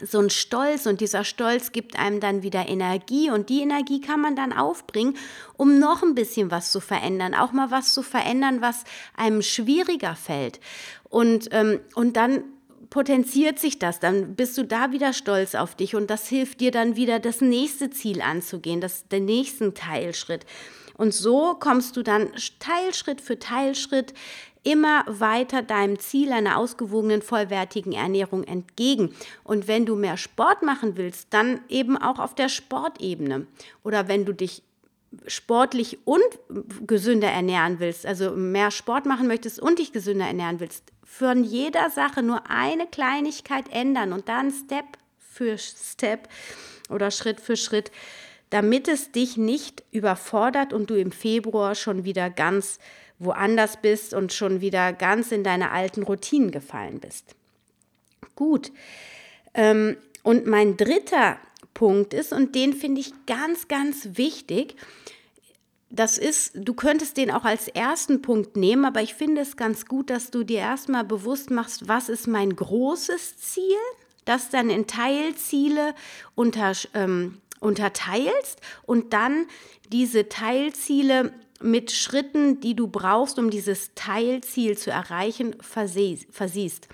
so 0.06 0.20
ein 0.20 0.29
Stolz 0.29 0.86
und 0.86 1.01
dieser 1.01 1.24
Stolz 1.24 1.72
gibt 1.72 1.98
einem 1.98 2.20
dann 2.20 2.44
wieder 2.44 2.68
Energie 2.68 3.29
und 3.29 3.50
die 3.50 3.62
Energie 3.62 4.01
kann 4.01 4.22
man 4.22 4.36
dann 4.36 4.53
aufbringen, 4.53 5.18
um 5.58 5.79
noch 5.79 6.03
ein 6.03 6.15
bisschen 6.15 6.51
was 6.51 6.72
zu 6.72 6.79
verändern, 6.79 7.34
auch 7.34 7.51
mal 7.51 7.72
was 7.72 7.94
zu 7.94 8.01
verändern, 8.01 8.62
was 8.62 8.84
einem 9.15 9.41
schwieriger 9.41 10.15
fällt. 10.15 10.60
Und, 11.03 11.50
ähm, 11.51 11.79
und 11.96 12.18
dann 12.18 12.44
potenziert 12.89 13.60
sich 13.60 13.77
das, 13.79 14.00
dann 14.00 14.36
bist 14.36 14.58
du 14.58 14.63
da 14.63 14.91
wieder 14.91 15.13
stolz 15.13 15.56
auf 15.56 15.75
dich 15.75 15.96
und 15.96 16.10
das 16.10 16.27
hilft 16.27 16.60
dir 16.60 16.72
dann 16.72 16.96
wieder, 16.96 17.20
das 17.20 17.41
nächste 17.41 17.89
Ziel 17.89 18.22
anzugehen, 18.22 18.82
das, 18.82 19.08
den 19.08 19.25
nächsten 19.25 19.75
Teilschritt. 19.75 20.46
Und 21.00 21.13
so 21.13 21.56
kommst 21.58 21.96
du 21.96 22.03
dann 22.03 22.29
Teilschritt 22.60 23.22
für 23.22 23.39
Teilschritt 23.39 24.13
immer 24.63 25.03
weiter 25.07 25.61
deinem 25.61 25.99
Ziel 25.99 26.31
einer 26.31 26.57
ausgewogenen, 26.57 27.21
vollwertigen 27.21 27.93
Ernährung 27.93 28.43
entgegen. 28.43 29.13
Und 29.43 29.67
wenn 29.67 29.85
du 29.85 29.95
mehr 29.95 30.17
Sport 30.17 30.63
machen 30.63 30.97
willst, 30.97 31.27
dann 31.31 31.61
eben 31.69 31.97
auch 31.97 32.19
auf 32.19 32.35
der 32.35 32.49
Sportebene. 32.49 33.47
Oder 33.83 34.07
wenn 34.07 34.25
du 34.25 34.33
dich 34.33 34.63
sportlich 35.27 35.99
und 36.05 36.21
gesünder 36.85 37.29
ernähren 37.29 37.79
willst, 37.79 38.05
also 38.05 38.31
mehr 38.31 38.71
Sport 38.71 39.05
machen 39.05 39.27
möchtest 39.27 39.59
und 39.59 39.79
dich 39.79 39.91
gesünder 39.91 40.27
ernähren 40.27 40.59
willst, 40.59 40.83
von 41.03 41.43
jeder 41.43 41.89
Sache 41.89 42.21
nur 42.21 42.49
eine 42.49 42.85
Kleinigkeit 42.85 43.65
ändern 43.71 44.13
und 44.13 44.29
dann 44.29 44.51
Step 44.51 44.85
für 45.17 45.57
Step 45.57 46.29
oder 46.89 47.09
Schritt 47.09 47.39
für 47.39 47.57
Schritt, 47.57 47.91
damit 48.51 48.87
es 48.87 49.11
dich 49.11 49.37
nicht 49.37 49.83
überfordert 49.91 50.73
und 50.73 50.89
du 50.89 50.95
im 50.95 51.11
Februar 51.11 51.75
schon 51.75 52.03
wieder 52.03 52.29
ganz 52.29 52.79
woanders 53.19 53.81
bist 53.81 54.13
und 54.13 54.33
schon 54.33 54.61
wieder 54.61 54.93
ganz 54.93 55.31
in 55.31 55.43
deine 55.43 55.71
alten 55.71 56.03
Routinen 56.03 56.51
gefallen 56.51 56.99
bist. 56.99 57.35
Gut. 58.35 58.71
Ähm, 59.53 59.97
und 60.23 60.47
mein 60.47 60.77
dritter 60.77 61.38
Punkt 61.73 62.13
ist, 62.13 62.33
und 62.33 62.55
den 62.55 62.73
finde 62.73 63.01
ich 63.01 63.13
ganz, 63.25 63.67
ganz 63.67 64.09
wichtig, 64.13 64.75
das 65.89 66.17
ist, 66.17 66.51
du 66.55 66.73
könntest 66.73 67.17
den 67.17 67.31
auch 67.31 67.45
als 67.45 67.67
ersten 67.67 68.21
Punkt 68.21 68.55
nehmen, 68.55 68.85
aber 68.85 69.01
ich 69.01 69.15
finde 69.15 69.41
es 69.41 69.57
ganz 69.57 69.85
gut, 69.85 70.09
dass 70.09 70.29
du 70.29 70.43
dir 70.43 70.59
erstmal 70.59 71.03
bewusst 71.03 71.49
machst, 71.49 71.88
was 71.88 72.09
ist 72.09 72.27
mein 72.27 72.55
großes 72.55 73.38
Ziel, 73.38 73.77
das 74.25 74.49
dann 74.49 74.69
in 74.69 74.85
Teilziele 74.85 75.95
unter, 76.35 76.73
ähm, 76.93 77.41
unterteilst 77.59 78.61
und 78.85 79.13
dann 79.13 79.47
diese 79.91 80.29
Teilziele 80.29 81.33
mit 81.61 81.91
Schritten, 81.91 82.59
die 82.59 82.75
du 82.75 82.87
brauchst, 82.87 83.39
um 83.39 83.49
dieses 83.49 83.91
Teilziel 83.95 84.77
zu 84.77 84.91
erreichen, 84.91 85.55
versiehst. 85.61 86.87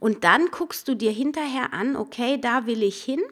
Und 0.00 0.24
dann 0.24 0.50
guckst 0.50 0.88
du 0.88 0.94
dir 0.94 1.12
hinterher 1.12 1.72
an, 1.72 1.96
okay, 1.96 2.38
da 2.40 2.66
will 2.66 2.82
ich 2.82 3.02
hin. 3.02 3.22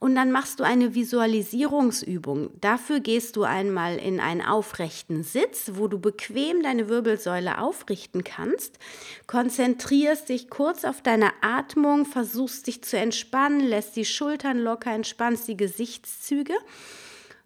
Und 0.00 0.16
dann 0.16 0.32
machst 0.32 0.60
du 0.60 0.64
eine 0.64 0.94
Visualisierungsübung. 0.94 2.50
Dafür 2.60 3.00
gehst 3.00 3.36
du 3.36 3.44
einmal 3.44 3.96
in 3.96 4.20
einen 4.20 4.42
aufrechten 4.42 5.22
Sitz, 5.22 5.72
wo 5.76 5.88
du 5.88 5.98
bequem 5.98 6.62
deine 6.62 6.90
Wirbelsäule 6.90 7.58
aufrichten 7.58 8.22
kannst. 8.22 8.78
Konzentrierst 9.26 10.28
dich 10.28 10.50
kurz 10.50 10.84
auf 10.84 11.00
deine 11.00 11.30
Atmung, 11.40 12.04
versuchst 12.04 12.66
dich 12.66 12.82
zu 12.82 12.98
entspannen, 12.98 13.60
lässt 13.60 13.96
die 13.96 14.04
Schultern 14.04 14.58
locker, 14.58 14.92
entspannst 14.92 15.48
die 15.48 15.56
Gesichtszüge 15.56 16.54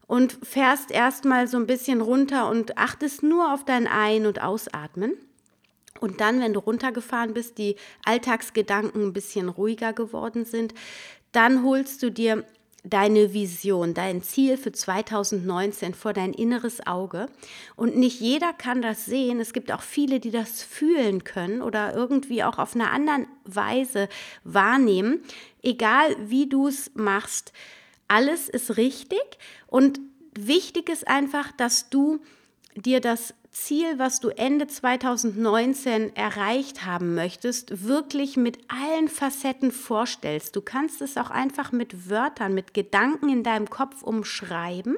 und 0.09 0.39
fährst 0.43 0.91
erstmal 0.91 1.47
so 1.47 1.59
ein 1.59 1.67
bisschen 1.67 2.01
runter 2.01 2.51
und 2.51 2.77
achtest 2.77 3.23
nur 3.23 3.55
auf 3.55 3.65
dein 3.65 3.87
Ein- 3.87 4.27
und 4.27 4.43
Ausatmen. 4.43 5.13
Und 6.01 6.21
dann, 6.21 6.41
wenn 6.41 6.55
du 6.55 6.61
runtergefahren 6.61 7.35
bist, 7.35 7.59
die 7.59 7.77
Alltagsgedanken 8.05 9.03
ein 9.03 9.13
bisschen 9.13 9.49
ruhiger 9.49 9.93
geworden 9.93 10.45
sind, 10.45 10.75
dann 11.33 11.63
holst 11.63 12.03
du 12.03 12.11
dir 12.11 12.45
deine 12.85 13.35
Vision, 13.35 13.93
dein 13.93 14.23
Ziel 14.23 14.57
für 14.57 14.73
2019 14.73 15.93
vor 15.93 16.15
dein 16.15 16.33
inneres 16.33 16.87
Auge. 16.87 17.27
Und 17.77 17.97
nicht 17.97 18.21
jeder 18.21 18.53
kann 18.53 18.81
das 18.81 19.05
sehen. 19.05 19.41
Es 19.41 19.53
gibt 19.53 19.71
auch 19.73 19.83
viele, 19.83 20.21
die 20.21 20.31
das 20.31 20.63
fühlen 20.63 21.25
können 21.25 21.61
oder 21.61 21.95
irgendwie 21.95 22.45
auch 22.45 22.59
auf 22.59 22.75
einer 22.75 22.93
anderen 22.93 23.27
Weise 23.45 24.09
wahrnehmen. 24.45 25.21
Egal 25.63 26.17
wie 26.21 26.49
du 26.49 26.69
es 26.69 26.93
machst, 26.95 27.53
alles 28.09 28.49
ist 28.49 28.77
richtig 28.77 29.39
und 29.67 30.01
wichtig 30.35 30.89
ist 30.89 31.07
einfach, 31.07 31.53
dass 31.53 31.91
du 31.91 32.21
dir 32.75 33.01
das 33.01 33.35
Ziel, 33.65 33.99
was 33.99 34.21
du 34.21 34.29
Ende 34.31 34.67
2019 34.67 36.17
erreicht 36.17 36.87
haben 36.87 37.15
möchtest, 37.15 37.87
wirklich 37.87 38.37
mit 38.37 38.59
allen 38.69 39.09
Facetten 39.09 39.73
vorstellst. 39.73 40.57
Du 40.57 40.61
kannst 40.61 41.03
es 41.03 41.17
auch 41.17 41.31
einfach 41.31 41.73
mit 41.73 42.09
Wörtern, 42.09 42.55
mit 42.55 42.73
Gedanken 42.73 43.29
in 43.29 43.43
deinem 43.43 43.69
Kopf 43.69 44.03
umschreiben, 44.03 44.97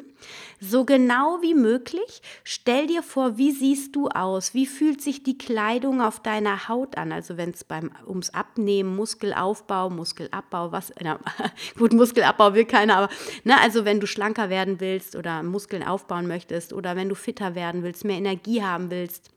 so 0.60 0.84
genau 0.84 1.38
wie 1.40 1.54
möglich. 1.54 2.22
Stell 2.44 2.86
dir 2.86 3.02
vor, 3.02 3.38
wie 3.38 3.50
siehst 3.50 3.96
du 3.96 4.08
aus? 4.08 4.54
Wie 4.54 4.66
fühlt 4.66 5.00
sich 5.00 5.22
die 5.22 5.38
Kleidung 5.38 6.00
auf 6.00 6.20
deiner 6.20 6.68
Haut 6.68 6.96
an? 6.96 7.12
Also 7.12 7.36
wenn 7.36 7.50
es 7.50 7.64
beim 7.64 7.90
ums 8.06 8.30
Abnehmen, 8.30 8.94
Muskelaufbau, 8.94 9.90
Muskelabbau, 9.90 10.70
was 10.70 10.92
na, 11.00 11.18
gut 11.78 11.92
Muskelabbau 11.92 12.54
will 12.54 12.66
keiner, 12.66 12.96
aber 12.96 13.08
ne, 13.44 13.58
also 13.60 13.84
wenn 13.84 14.00
du 14.00 14.06
schlanker 14.06 14.50
werden 14.50 14.80
willst 14.80 15.16
oder 15.16 15.42
Muskeln 15.42 15.82
aufbauen 15.82 16.28
möchtest 16.28 16.72
oder 16.72 16.94
wenn 16.94 17.08
du 17.08 17.14
fitter 17.14 17.54
werden 17.54 17.82
willst, 17.82 18.04
mehr 18.04 18.18
Energie 18.18 18.49
Energie 18.50 18.62
haben 18.62 18.90
willst. 18.90 19.30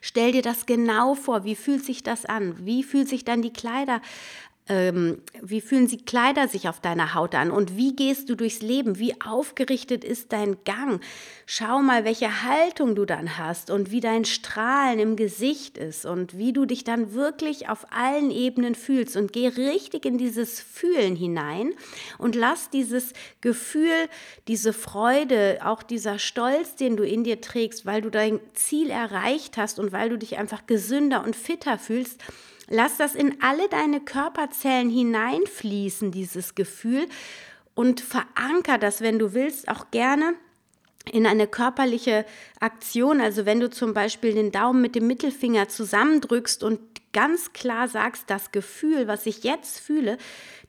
Stell 0.00 0.32
dir 0.32 0.42
das 0.42 0.66
genau 0.66 1.14
vor. 1.14 1.44
Wie 1.44 1.56
fühlt 1.56 1.84
sich 1.84 2.04
das 2.04 2.24
an? 2.24 2.64
Wie 2.64 2.84
fühlt 2.84 3.08
sich 3.08 3.24
dann 3.24 3.42
die 3.42 3.52
Kleider 3.52 4.00
ähm, 4.66 5.18
wie 5.42 5.60
fühlen 5.60 5.88
sie 5.88 5.98
Kleider 5.98 6.48
sich 6.48 6.70
auf 6.70 6.80
deiner 6.80 7.14
Haut 7.14 7.34
an 7.34 7.50
und 7.50 7.76
wie 7.76 7.94
gehst 7.94 8.30
du 8.30 8.34
durchs 8.34 8.62
Leben? 8.62 8.98
Wie 8.98 9.20
aufgerichtet 9.20 10.04
ist 10.04 10.32
dein 10.32 10.56
Gang? 10.64 11.02
Schau 11.44 11.82
mal, 11.82 12.06
welche 12.06 12.44
Haltung 12.44 12.94
du 12.94 13.04
dann 13.04 13.36
hast 13.36 13.70
und 13.70 13.90
wie 13.90 14.00
dein 14.00 14.24
Strahlen 14.24 14.98
im 14.98 15.16
Gesicht 15.16 15.76
ist 15.76 16.06
und 16.06 16.38
wie 16.38 16.54
du 16.54 16.64
dich 16.64 16.82
dann 16.82 17.12
wirklich 17.12 17.68
auf 17.68 17.92
allen 17.92 18.30
Ebenen 18.30 18.74
fühlst 18.74 19.18
und 19.18 19.34
geh 19.34 19.48
richtig 19.48 20.06
in 20.06 20.16
dieses 20.16 20.60
Fühlen 20.60 21.14
hinein 21.14 21.74
und 22.16 22.34
lass 22.34 22.70
dieses 22.70 23.12
Gefühl, 23.42 24.08
diese 24.48 24.72
Freude, 24.72 25.58
auch 25.62 25.82
dieser 25.82 26.18
Stolz, 26.18 26.74
den 26.74 26.96
du 26.96 27.04
in 27.04 27.22
dir 27.22 27.42
trägst, 27.42 27.84
weil 27.84 28.00
du 28.00 28.10
dein 28.10 28.40
Ziel 28.54 28.88
erreicht 28.88 29.58
hast 29.58 29.78
und 29.78 29.92
weil 29.92 30.08
du 30.08 30.16
dich 30.16 30.38
einfach 30.38 30.66
gesünder 30.66 31.22
und 31.22 31.36
fitter 31.36 31.78
fühlst, 31.78 32.22
Lass 32.68 32.96
das 32.96 33.14
in 33.14 33.42
alle 33.42 33.68
deine 33.68 34.00
Körperzellen 34.00 34.90
hineinfließen, 34.90 36.10
dieses 36.10 36.54
Gefühl, 36.54 37.06
und 37.74 38.00
veranker 38.00 38.78
das, 38.78 39.00
wenn 39.00 39.18
du 39.18 39.34
willst, 39.34 39.68
auch 39.68 39.90
gerne 39.90 40.34
in 41.10 41.26
eine 41.26 41.46
körperliche 41.46 42.24
Aktion. 42.60 43.20
Also 43.20 43.46
wenn 43.46 43.60
du 43.60 43.68
zum 43.68 43.94
Beispiel 43.94 44.32
den 44.32 44.52
Daumen 44.52 44.80
mit 44.80 44.94
dem 44.94 45.06
Mittelfinger 45.06 45.68
zusammendrückst 45.68 46.62
und 46.62 46.80
ganz 47.12 47.52
klar 47.52 47.88
sagst, 47.88 48.24
das 48.28 48.52
Gefühl, 48.52 49.06
was 49.06 49.26
ich 49.26 49.44
jetzt 49.44 49.80
fühle, 49.80 50.18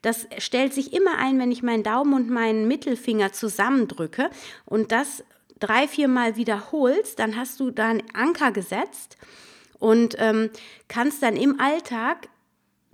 das 0.02 0.28
stellt 0.38 0.74
sich 0.74 0.94
immer 0.94 1.18
ein, 1.18 1.40
wenn 1.40 1.52
ich 1.52 1.64
meinen 1.64 1.84
Daumen 1.84 2.14
und 2.14 2.30
meinen 2.30 2.68
Mittelfinger 2.68 3.32
zusammendrücke 3.34 4.30
und 4.66 4.92
das 4.92 5.24
drei, 5.60 5.88
vier 5.88 6.08
Mal 6.08 6.36
wiederholst, 6.36 7.20
dann 7.20 7.36
hast 7.36 7.60
du 7.60 7.72
da 7.72 7.88
einen 7.88 8.04
Anker 8.14 8.52
gesetzt 8.52 9.18
und 9.80 10.16
ähm, 10.20 10.50
kannst 10.88 11.24
dann 11.24 11.36
im 11.36 11.60
Alltag, 11.60 12.30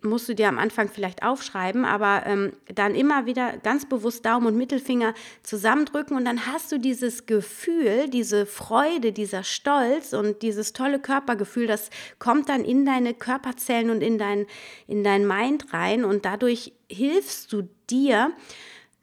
musst 0.04 0.28
du 0.28 0.36
dir 0.36 0.48
am 0.48 0.58
Anfang 0.58 0.90
vielleicht 0.90 1.24
aufschreiben, 1.24 1.86
aber 1.86 2.24
ähm, 2.26 2.54
dann 2.74 2.96
immer 2.96 3.26
wieder 3.26 3.58
ganz 3.58 3.88
bewusst 3.88 4.26
Daumen 4.26 4.48
und 4.48 4.58
Mittelfinger 4.58 5.14
zusammendrücken 5.44 6.18
und 6.18 6.26
dann 6.26 6.48
hast 6.48 6.72
du 6.72 6.80
dieses 6.80 7.26
Gefühl, 7.28 8.10
diese 8.10 8.46
Freude, 8.46 9.12
dieser 9.12 9.44
Stolz 9.44 10.14
und 10.14 10.42
dieses 10.42 10.74
tolle 10.74 11.00
Körpergefühl, 11.00 11.68
das 11.68 11.90
kommt 12.18 12.50
dann 12.50 12.66
in 12.66 12.86
deine 12.86 13.14
Körperzellen 13.14 13.92
und 13.92 14.02
in 14.02 14.18
dein, 14.18 14.48
in 14.88 15.04
dein 15.04 15.28
Mind 15.28 15.72
rein 15.74 16.04
und 16.04 16.26
dadurch 16.26 16.74
hilfst 16.90 17.54
du 17.54 17.70
dir 17.90 18.32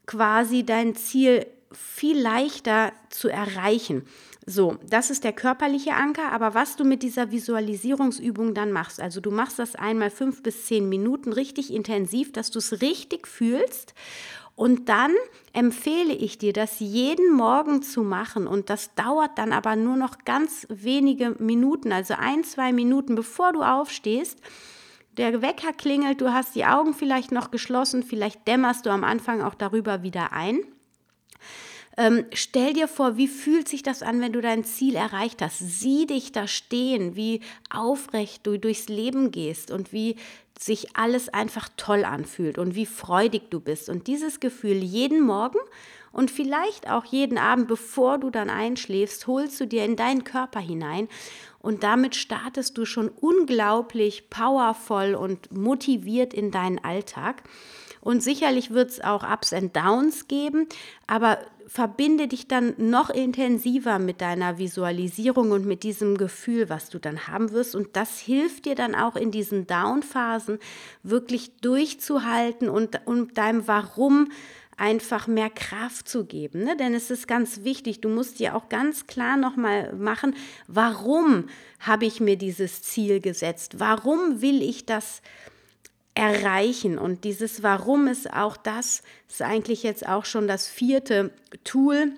quasi 0.07 0.65
dein 0.65 0.97
Ziel 0.97 1.47
viel 1.73 2.19
leichter 2.19 2.93
zu 3.11 3.29
erreichen. 3.29 4.07
So, 4.51 4.79
das 4.89 5.11
ist 5.11 5.25
der 5.25 5.35
körperliche 5.35 5.93
Anker, 5.93 6.33
aber 6.33 6.55
was 6.55 6.75
du 6.75 6.85
mit 6.85 7.03
dieser 7.03 7.31
Visualisierungsübung 7.31 8.55
dann 8.55 8.73
machst, 8.73 8.99
also 8.99 9.21
du 9.21 9.31
machst 9.31 9.59
das 9.59 9.75
einmal 9.75 10.09
fünf 10.09 10.43
bis 10.43 10.65
zehn 10.65 10.89
Minuten 10.89 11.35
richtig 11.35 11.71
intensiv, 11.71 12.33
dass 12.33 12.51
du 12.51 12.59
es 12.59 12.81
richtig 12.81 13.27
fühlst 13.29 13.93
Und 14.59 14.89
dann 14.89 15.13
empfehle 15.53 16.13
ich 16.13 16.37
dir, 16.37 16.53
das 16.53 16.81
jeden 16.81 17.33
Morgen 17.33 17.81
zu 17.83 18.03
machen. 18.03 18.49
Und 18.49 18.71
das 18.71 18.93
dauert 18.97 19.39
dann 19.39 19.53
aber 19.53 19.77
nur 19.77 19.97
noch 19.97 20.25
ganz 20.25 20.67
wenige 20.69 21.37
Minuten, 21.39 21.93
also 21.93 22.15
ein, 22.19 22.43
zwei 22.43 22.73
Minuten, 22.73 23.15
bevor 23.15 23.53
du 23.53 23.63
aufstehst. 23.63 24.41
Der 25.17 25.43
Wecker 25.43 25.73
klingelt, 25.73 26.21
du 26.21 26.33
hast 26.33 26.57
die 26.57 26.65
Augen 26.65 26.93
vielleicht 26.93 27.31
noch 27.31 27.53
geschlossen, 27.53 28.03
vielleicht 28.03 28.49
dämmerst 28.49 28.85
du 28.85 28.91
am 28.91 29.05
Anfang 29.05 29.43
auch 29.43 29.55
darüber 29.55 30.03
wieder 30.03 30.33
ein. 30.33 30.59
Ähm, 31.99 32.27
stell 32.33 32.75
dir 32.75 32.87
vor, 32.87 33.17
wie 33.17 33.27
fühlt 33.27 33.67
sich 33.67 33.83
das 33.83 34.05
an, 34.05 34.21
wenn 34.21 34.33
du 34.33 34.41
dein 34.41 34.63
Ziel 34.63 34.95
erreicht 34.95 35.43
hast? 35.43 35.59
Sieh 35.59 36.07
dich 36.07 36.31
da 36.31 36.47
stehen, 36.47 37.17
wie 37.17 37.41
aufrecht 37.71 38.47
du 38.47 38.57
durchs 38.57 38.89
Leben 38.89 39.33
gehst 39.33 39.73
und 39.73 39.93
wie 39.93 40.15
sich 40.57 40.97
alles 40.97 41.29
einfach 41.29 41.69
toll 41.77 42.05
anfühlt 42.05 42.57
und 42.57 42.77
wie 42.77 42.87
freudig 42.87 43.51
du 43.51 43.59
bist. 43.59 43.89
Und 43.89 44.07
dieses 44.07 44.39
Gefühl 44.39 44.77
jeden 44.77 45.21
Morgen 45.21 45.59
und 46.13 46.31
vielleicht 46.31 46.89
auch 46.89 47.05
jeden 47.05 47.37
Abend, 47.37 47.67
bevor 47.67 48.19
du 48.19 48.31
dann 48.31 48.49
einschläfst, 48.49 49.27
holst 49.27 49.59
du 49.61 49.67
dir 49.67 49.85
in 49.85 49.97
deinen 49.97 50.23
Körper 50.23 50.61
hinein 50.61 51.09
und 51.59 51.83
damit 51.83 52.15
startest 52.15 52.79
du 52.79 52.85
schon 52.85 53.09
unglaublich 53.09 54.31
powervoll 54.31 55.17
und 55.17 55.51
motiviert 55.51 56.33
in 56.33 56.53
deinen 56.53 56.79
Alltag. 56.79 57.43
Und 58.09 58.23
sicherlich 58.23 58.71
wird 58.71 58.89
es 58.89 59.05
auch 59.05 59.23
Ups 59.23 59.53
und 59.53 59.77
Downs 59.77 60.29
geben, 60.29 60.67
aber 61.07 61.41
verbinde 61.67 62.27
dich 62.27 62.49
dann 62.49 62.73
noch 62.79 63.11
intensiver 63.11 63.99
mit 63.99 64.23
deiner 64.23 64.57
Visualisierung 64.57 65.51
und 65.51 65.67
mit 65.67 65.83
diesem 65.83 66.17
Gefühl, 66.17 66.71
was 66.71 66.89
du 66.89 66.99
dann 66.99 67.27
haben 67.27 67.53
wirst. 67.53 67.75
Und 67.75 67.97
das 67.97 68.19
hilft 68.19 68.65
dir 68.65 68.75
dann 68.75 68.95
auch 68.95 69.15
in 69.15 69.31
diesen 69.31 69.67
Down-Phasen 69.67 70.59
wirklich 71.03 71.59
durchzuhalten 71.61 72.71
und, 72.71 72.99
und 73.05 73.37
deinem 73.37 73.69
Warum 73.69 74.33
einfach 74.79 75.27
mehr 75.27 75.51
Kraft 75.51 76.09
zu 76.09 76.25
geben. 76.25 76.65
Ne? 76.65 76.79
Denn 76.79 76.95
es 76.95 77.11
ist 77.11 77.29
ganz 77.29 77.63
wichtig, 77.63 78.01
du 78.01 78.09
musst 78.09 78.39
dir 78.39 78.57
auch 78.57 78.71
ganz 78.71 79.07
klar 79.07 79.37
nochmal 79.37 79.93
machen, 79.93 80.35
warum 80.67 81.45
habe 81.79 82.07
ich 82.07 82.21
mir 82.21 82.39
dieses 82.39 82.81
Ziel 82.81 83.21
gesetzt? 83.21 83.81
Warum 83.81 84.41
will 84.41 84.63
ich 84.63 84.87
das 84.87 85.21
erreichen. 86.19 86.99
Und 86.99 87.23
dieses 87.23 87.63
Warum 87.63 88.09
ist 88.09 88.33
auch 88.33 88.57
das, 88.57 89.05
ist 89.29 89.41
eigentlich 89.41 89.85
jetzt 89.85 90.07
auch 90.07 90.25
schon 90.25 90.49
das 90.49 90.67
vierte 90.67 91.31
Tool, 91.63 92.13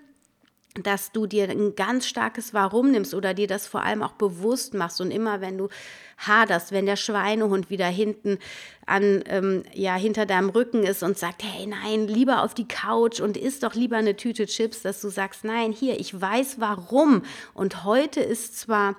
dass 0.83 1.13
du 1.13 1.27
dir 1.27 1.51
ein 1.51 1.75
ganz 1.75 2.07
starkes 2.07 2.55
Warum 2.55 2.93
nimmst 2.93 3.13
oder 3.13 3.35
dir 3.35 3.47
das 3.47 3.67
vor 3.67 3.83
allem 3.83 4.03
auch 4.03 4.13
bewusst 4.13 4.73
machst. 4.73 5.03
Und 5.03 5.11
immer 5.11 5.43
wenn 5.43 5.59
du 5.59 5.69
haderst, 6.17 6.73
wenn 6.73 6.87
der 6.87 6.97
Schweinehund 6.97 7.69
wieder 7.69 7.89
hinten 7.89 8.39
an, 8.87 9.23
ähm, 9.27 9.65
ja, 9.75 9.97
hinter 9.97 10.25
deinem 10.25 10.49
Rücken 10.49 10.83
ist 10.85 11.03
und 11.03 11.19
sagt, 11.19 11.43
hey, 11.43 11.67
nein, 11.67 12.09
lieber 12.09 12.43
auf 12.43 12.55
die 12.55 12.69
Couch 12.69 13.21
und 13.21 13.37
isst 13.37 13.65
doch 13.65 13.75
lieber 13.75 13.97
eine 13.97 14.17
Tüte 14.17 14.47
Chips, 14.47 14.81
dass 14.81 15.03
du 15.03 15.11
sagst, 15.11 15.45
nein, 15.45 15.73
hier, 15.73 16.01
ich 16.01 16.19
weiß 16.19 16.59
warum. 16.59 17.23
Und 17.53 17.85
heute 17.85 18.21
ist 18.21 18.59
zwar 18.59 18.97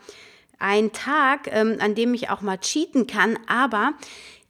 ein 0.59 0.91
Tag, 0.91 1.47
ähm, 1.51 1.77
an 1.79 1.95
dem 1.95 2.13
ich 2.13 2.29
auch 2.29 2.41
mal 2.41 2.59
cheaten 2.59 3.07
kann, 3.07 3.39
aber 3.47 3.93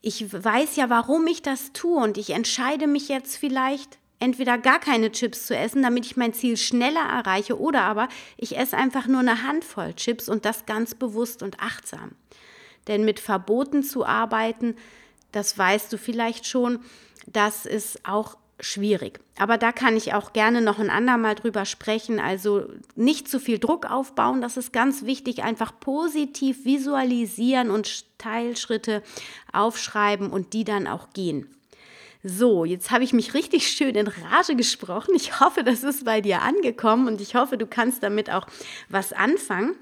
ich 0.02 0.32
weiß 0.32 0.76
ja, 0.76 0.90
warum 0.90 1.26
ich 1.28 1.42
das 1.42 1.72
tue 1.72 2.02
und 2.02 2.18
ich 2.18 2.30
entscheide 2.30 2.88
mich 2.88 3.08
jetzt 3.08 3.36
vielleicht 3.36 3.98
entweder 4.18 4.58
gar 4.58 4.78
keine 4.78 5.10
Chips 5.10 5.46
zu 5.46 5.56
essen, 5.56 5.82
damit 5.82 6.06
ich 6.06 6.16
mein 6.16 6.32
Ziel 6.32 6.56
schneller 6.56 7.00
erreiche, 7.00 7.58
oder 7.58 7.82
aber 7.82 8.08
ich 8.36 8.56
esse 8.56 8.76
einfach 8.76 9.06
nur 9.06 9.20
eine 9.20 9.44
Handvoll 9.44 9.94
Chips 9.94 10.28
und 10.28 10.44
das 10.44 10.66
ganz 10.66 10.94
bewusst 10.94 11.42
und 11.42 11.60
achtsam. 11.60 12.12
Denn 12.88 13.04
mit 13.04 13.20
Verboten 13.20 13.82
zu 13.82 14.04
arbeiten, 14.04 14.76
das 15.30 15.56
weißt 15.56 15.92
du 15.92 15.98
vielleicht 15.98 16.46
schon, 16.46 16.80
das 17.26 17.64
ist 17.64 18.04
auch 18.04 18.36
schwierig. 18.60 19.20
Aber 19.38 19.58
da 19.58 19.72
kann 19.72 19.96
ich 19.96 20.14
auch 20.14 20.32
gerne 20.32 20.60
noch 20.60 20.78
ein 20.78 20.90
andermal 20.90 21.34
drüber 21.34 21.64
sprechen. 21.64 22.20
Also 22.20 22.68
nicht 22.94 23.28
zu 23.28 23.40
viel 23.40 23.58
Druck 23.58 23.90
aufbauen, 23.90 24.40
das 24.40 24.56
ist 24.56 24.72
ganz 24.72 25.04
wichtig. 25.04 25.42
Einfach 25.42 25.78
positiv 25.80 26.64
visualisieren 26.64 27.70
und 27.70 28.18
Teilschritte 28.18 29.02
aufschreiben 29.52 30.30
und 30.30 30.52
die 30.52 30.64
dann 30.64 30.86
auch 30.86 31.10
gehen. 31.12 31.48
So, 32.24 32.64
jetzt 32.64 32.92
habe 32.92 33.02
ich 33.02 33.12
mich 33.12 33.34
richtig 33.34 33.66
schön 33.66 33.96
in 33.96 34.06
Rage 34.06 34.54
gesprochen. 34.54 35.12
Ich 35.16 35.40
hoffe, 35.40 35.64
das 35.64 35.82
ist 35.82 36.04
bei 36.04 36.20
dir 36.20 36.42
angekommen 36.42 37.08
und 37.08 37.20
ich 37.20 37.34
hoffe, 37.34 37.58
du 37.58 37.66
kannst 37.66 38.04
damit 38.04 38.30
auch 38.30 38.46
was 38.88 39.12
anfangen. 39.12 39.74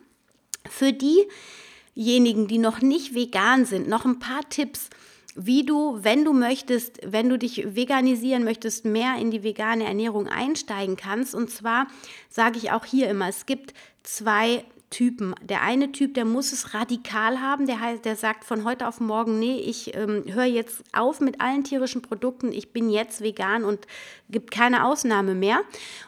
Für 0.68 0.94
diejenigen, 0.94 2.48
die 2.48 2.58
noch 2.58 2.80
nicht 2.80 3.14
vegan 3.14 3.66
sind, 3.66 3.88
noch 3.88 4.06
ein 4.06 4.20
paar 4.20 4.48
Tipps 4.48 4.88
wie 5.36 5.64
du, 5.64 5.98
wenn 6.02 6.24
du 6.24 6.32
möchtest, 6.32 6.98
wenn 7.04 7.28
du 7.28 7.38
dich 7.38 7.74
veganisieren 7.74 8.44
möchtest, 8.44 8.84
mehr 8.84 9.16
in 9.16 9.30
die 9.30 9.42
vegane 9.42 9.84
Ernährung 9.84 10.26
einsteigen 10.26 10.96
kannst. 10.96 11.34
Und 11.34 11.50
zwar 11.50 11.86
sage 12.28 12.58
ich 12.58 12.72
auch 12.72 12.84
hier 12.84 13.08
immer, 13.08 13.28
es 13.28 13.46
gibt 13.46 13.74
zwei 14.02 14.64
Typen. 14.90 15.36
Der 15.40 15.62
eine 15.62 15.92
Typ, 15.92 16.14
der 16.14 16.24
muss 16.24 16.52
es 16.52 16.74
radikal 16.74 17.40
haben, 17.40 17.66
der 17.66 17.78
heißt, 17.78 18.04
der 18.04 18.16
sagt 18.16 18.44
von 18.44 18.64
heute 18.64 18.88
auf 18.88 18.98
morgen, 18.98 19.38
nee, 19.38 19.56
ich 19.58 19.94
ähm, 19.94 20.24
höre 20.26 20.44
jetzt 20.44 20.82
auf 20.92 21.20
mit 21.20 21.40
allen 21.40 21.62
tierischen 21.62 22.02
Produkten, 22.02 22.50
ich 22.50 22.72
bin 22.72 22.90
jetzt 22.90 23.20
vegan 23.20 23.64
und 23.64 23.86
gibt 24.30 24.50
keine 24.50 24.84
Ausnahme 24.84 25.36
mehr. 25.36 25.60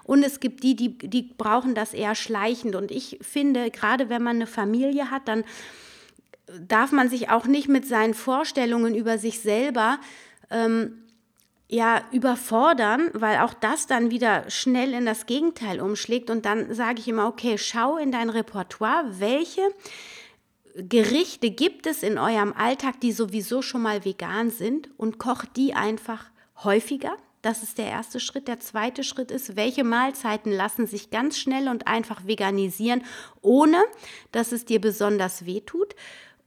Und 0.02 0.24
es 0.24 0.40
gibt 0.40 0.64
die, 0.64 0.74
die, 0.74 0.98
die 0.98 1.22
brauchen 1.22 1.76
das 1.76 1.94
eher 1.94 2.16
schleichend. 2.16 2.74
Und 2.74 2.90
ich 2.90 3.18
finde, 3.22 3.70
gerade 3.70 4.08
wenn 4.08 4.22
man 4.22 4.36
eine 4.36 4.48
Familie 4.48 5.12
hat, 5.12 5.28
dann 5.28 5.44
darf 6.46 6.92
man 6.92 7.08
sich 7.08 7.30
auch 7.30 7.46
nicht 7.46 7.68
mit 7.68 7.86
seinen 7.86 8.14
Vorstellungen 8.14 8.94
über 8.94 9.18
sich 9.18 9.40
selber 9.40 9.98
ähm, 10.50 10.98
ja 11.68 12.02
überfordern, 12.12 13.10
weil 13.14 13.38
auch 13.38 13.54
das 13.54 13.86
dann 13.86 14.10
wieder 14.10 14.48
schnell 14.50 14.92
in 14.92 15.06
das 15.06 15.26
Gegenteil 15.26 15.80
umschlägt. 15.80 16.28
Und 16.28 16.44
dann 16.44 16.74
sage 16.74 17.00
ich 17.00 17.08
immer, 17.08 17.26
okay, 17.26 17.56
schau 17.56 17.96
in 17.96 18.12
dein 18.12 18.28
Repertoire, 18.28 19.04
welche 19.18 19.62
Gerichte 20.76 21.50
gibt 21.50 21.86
es 21.86 22.02
in 22.02 22.18
eurem 22.18 22.52
Alltag, 22.52 23.00
die 23.00 23.12
sowieso 23.12 23.62
schon 23.62 23.82
mal 23.82 24.04
vegan 24.04 24.50
sind 24.50 24.90
und 24.98 25.18
koch 25.18 25.44
die 25.44 25.74
einfach 25.74 26.26
häufiger. 26.62 27.16
Das 27.42 27.62
ist 27.62 27.78
der 27.78 27.86
erste 27.86 28.20
Schritt. 28.20 28.46
Der 28.46 28.60
zweite 28.60 29.02
Schritt 29.02 29.30
ist, 29.30 29.56
welche 29.56 29.82
Mahlzeiten 29.82 30.52
lassen 30.52 30.86
sich 30.86 31.10
ganz 31.10 31.38
schnell 31.38 31.68
und 31.68 31.88
einfach 31.88 32.26
veganisieren, 32.26 33.02
ohne 33.40 33.82
dass 34.30 34.52
es 34.52 34.64
dir 34.64 34.80
besonders 34.80 35.44
weh 35.44 35.60
tut. 35.60 35.94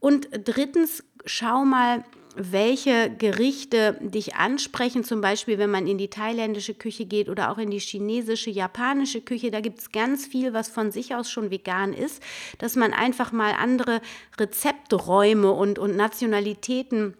Und 0.06 0.28
drittens, 0.44 1.02
schau 1.24 1.64
mal, 1.64 2.04
welche 2.36 3.10
Gerichte 3.10 3.98
dich 4.00 4.36
ansprechen, 4.36 5.02
zum 5.02 5.20
Beispiel 5.20 5.58
wenn 5.58 5.72
man 5.72 5.88
in 5.88 5.98
die 5.98 6.10
thailändische 6.10 6.74
Küche 6.74 7.06
geht 7.06 7.28
oder 7.28 7.50
auch 7.50 7.58
in 7.58 7.72
die 7.72 7.80
chinesische, 7.80 8.50
japanische 8.50 9.20
Küche, 9.20 9.50
da 9.50 9.60
gibt 9.60 9.80
es 9.80 9.90
ganz 9.90 10.24
viel, 10.24 10.52
was 10.52 10.68
von 10.68 10.92
sich 10.92 11.16
aus 11.16 11.28
schon 11.28 11.50
vegan 11.50 11.92
ist, 11.92 12.22
dass 12.58 12.76
man 12.76 12.92
einfach 12.92 13.32
mal 13.32 13.54
andere 13.54 14.00
Rezepträume 14.38 15.50
und, 15.50 15.80
und 15.80 15.96
Nationalitäten 15.96 17.14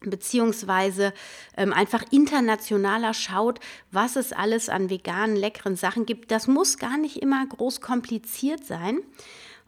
beziehungsweise 0.00 1.12
ähm, 1.58 1.74
einfach 1.74 2.02
internationaler 2.10 3.12
schaut, 3.12 3.60
was 3.90 4.16
es 4.16 4.32
alles 4.32 4.70
an 4.70 4.88
veganen, 4.88 5.36
leckeren 5.36 5.76
Sachen 5.76 6.06
gibt. 6.06 6.30
Das 6.30 6.46
muss 6.48 6.78
gar 6.78 6.96
nicht 6.96 7.18
immer 7.18 7.44
groß 7.46 7.82
kompliziert 7.82 8.64
sein. 8.64 9.00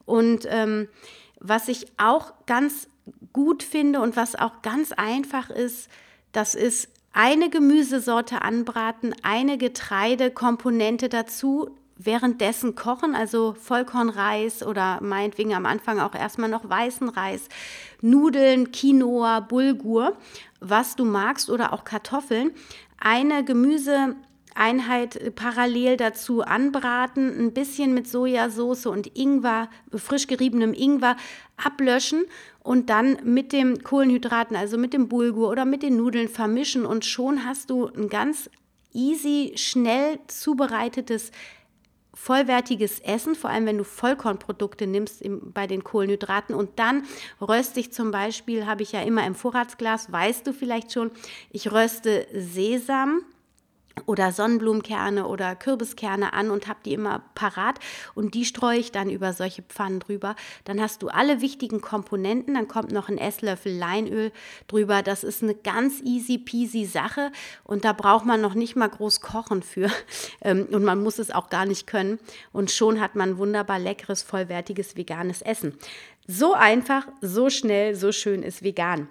Und 0.07 0.47
ähm, 0.49 0.89
was 1.45 1.69
ich 1.69 1.87
auch 1.99 2.33
ganz 2.47 2.89
gut 3.35 3.63
finde 3.63 4.01
und 4.01 4.17
was 4.17 4.35
auch 4.35 4.63
ganz 4.63 4.93
einfach 4.93 5.51
ist, 5.51 5.91
das 6.33 6.55
ist 6.55 6.89
eine 7.13 7.51
Gemüsesorte 7.51 8.41
anbraten, 8.43 9.15
eine 9.23 9.59
Getreidekomponente 9.59 11.11
dazu, 11.11 11.71
währenddessen 11.97 12.75
kochen, 12.75 13.15
also 13.15 13.55
Vollkornreis 13.55 14.65
oder 14.65 15.01
meinetwegen 15.03 15.55
am 15.55 15.67
Anfang 15.67 16.01
auch 16.01 16.15
erstmal 16.15 16.49
noch 16.49 16.69
weißen 16.69 17.09
Reis, 17.11 17.49
Nudeln, 18.01 18.73
Quinoa, 18.73 19.41
Bulgur, 19.41 20.17
was 20.61 20.97
du 20.97 21.05
magst 21.05 21.51
oder 21.51 21.73
auch 21.73 21.85
Kartoffeln. 21.85 22.53
Eine 22.99 23.45
Gemüse 23.45 24.17
Einheit 24.55 25.35
parallel 25.35 25.97
dazu 25.97 26.43
anbraten, 26.43 27.39
ein 27.39 27.53
bisschen 27.53 27.95
mit 27.95 28.09
Sojasauce 28.09 28.87
und 28.87 29.17
Ingwer, 29.17 29.69
frisch 29.95 30.27
geriebenem 30.27 30.73
Ingwer 30.73 31.17
ablöschen 31.57 32.25
und 32.63 32.91
dann 32.91 33.19
mit 33.25 33.53
dem 33.53 33.83
Kohlenhydraten, 33.83 34.57
also 34.57 34.79
mit 34.79 34.93
dem 34.93 35.09
Bulgur 35.09 35.51
oder 35.51 35.65
mit 35.65 35.83
den 35.83 35.97
Nudeln 35.97 36.29
vermischen. 36.29 36.87
Und 36.87 37.05
schon 37.05 37.45
hast 37.45 37.71
du 37.71 37.87
ein 37.87 38.09
ganz 38.09 38.49
easy, 38.93 39.53
schnell 39.57 40.19
zubereitetes 40.29 41.33
vollwertiges 42.15 43.01
Essen, 43.01 43.35
vor 43.35 43.51
allem 43.51 43.67
wenn 43.67 43.79
du 43.79 43.85
Vollkornprodukte 43.85 44.87
nimmst 44.87 45.21
im, 45.21 45.53
bei 45.53 45.67
den 45.67 45.85
Kohlenhydraten. 45.85 46.55
Und 46.55 46.79
dann 46.79 47.03
röste 47.41 47.81
ich 47.81 47.93
zum 47.93 48.13
Beispiel, 48.13 48.67
habe 48.67 48.83
ich 48.83 48.93
ja 48.93 49.03
immer 49.03 49.27
im 49.27 49.35
Vorratsglas, 49.35 50.11
weißt 50.13 50.47
du 50.47 50.53
vielleicht 50.53 50.93
schon, 50.93 51.11
ich 51.51 51.73
röste 51.73 52.27
Sesam, 52.33 53.23
oder 54.07 54.33
Sonnenblumenkerne 54.33 55.27
oder 55.27 55.55
Kürbiskerne 55.55 56.33
an 56.33 56.51
und 56.51 56.69
habe 56.69 56.81
die 56.85 56.93
immer 56.93 57.23
parat 57.35 57.79
und 58.15 58.35
die 58.35 58.45
streue 58.45 58.79
ich 58.79 58.93
dann 58.93 59.09
über 59.09 59.33
solche 59.33 59.63
Pfannen 59.63 60.01
drüber. 60.01 60.37
Dann 60.65 60.81
hast 60.81 61.03
du 61.03 61.09
alle 61.09 61.41
wichtigen 61.41 61.81
Komponenten, 61.81 62.55
dann 62.55 62.69
kommt 62.69 62.93
noch 62.93 63.09
ein 63.09 63.19
Esslöffel 63.19 63.77
Leinöl 63.77 64.33
drüber. 64.69 65.03
Das 65.03 65.25
ist 65.25 65.43
eine 65.43 65.55
ganz 65.55 66.01
easy 66.03 66.39
peasy 66.39 66.85
Sache 66.85 67.31
und 67.63 67.85
da 67.85 67.93
braucht 67.93 68.27
man 68.27 68.41
noch 68.41 68.55
nicht 68.55 68.77
mal 68.77 68.89
groß 68.89 69.21
kochen 69.21 69.63
für 69.63 69.91
ähm, 70.43 70.67
und 70.71 70.85
man 70.85 71.03
muss 71.03 71.19
es 71.19 71.31
auch 71.31 71.49
gar 71.49 71.67
nicht 71.67 71.87
können 71.87 72.19
und 72.53 72.71
schon 72.71 73.01
hat 73.01 73.15
man 73.15 73.39
wunderbar 73.39 73.79
leckeres, 73.79 74.23
vollwertiges 74.23 74.97
veganes 74.97 75.41
Essen. 75.43 75.79
So 76.27 76.55
einfach, 76.55 77.07
so 77.21 77.51
schnell, 77.51 77.95
so 77.95 78.11
schön 78.11 78.43
ist 78.43 78.63
vegan. 78.63 79.09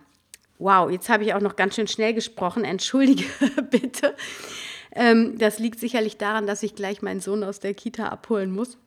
Wow, 0.60 0.90
jetzt 0.90 1.10
habe 1.10 1.24
ich 1.24 1.34
auch 1.34 1.42
noch 1.42 1.56
ganz 1.56 1.76
schön 1.76 1.88
schnell 1.88 2.14
gesprochen. 2.14 2.64
Entschuldige 2.64 3.26
bitte. 3.70 4.16
Ähm, 4.96 5.38
das 5.38 5.60
liegt 5.60 5.80
sicherlich 5.80 6.18
daran, 6.18 6.48
dass 6.48 6.64
ich 6.64 6.76
gleich 6.76 7.02
meinen 7.02 7.20
Sohn 7.20 7.44
aus 7.44 7.60
der 7.60 7.74
Kita 7.74 8.08
abholen 8.08 8.52
muss. 8.52 8.78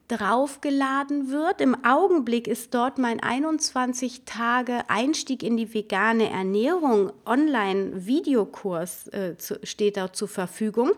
draufgeladen 0.09 1.31
wird. 1.31 1.61
Im 1.61 1.85
Augenblick 1.85 2.49
ist 2.49 2.75
dort 2.75 2.99
mein 2.99 3.21
21 3.23 4.25
Tage 4.25 4.81
Einstieg 4.89 5.43
in 5.43 5.57
die 5.57 5.73
vegane 5.73 6.31
Ernährung 6.31 7.13
Online-Videokurs 7.27 9.09
äh, 9.09 9.35
steht 9.63 9.99
dort 9.99 10.17
zur 10.17 10.29
Verfügung. 10.29 10.93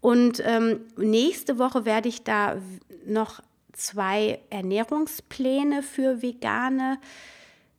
Und 0.00 0.42
ähm, 0.44 0.80
nächste 0.96 1.58
Woche 1.58 1.84
werde 1.84 2.08
ich 2.08 2.22
da 2.22 2.56
noch 3.04 3.40
zwei 3.72 4.40
Ernährungspläne 4.50 5.82
für 5.82 6.22
vegane 6.22 6.98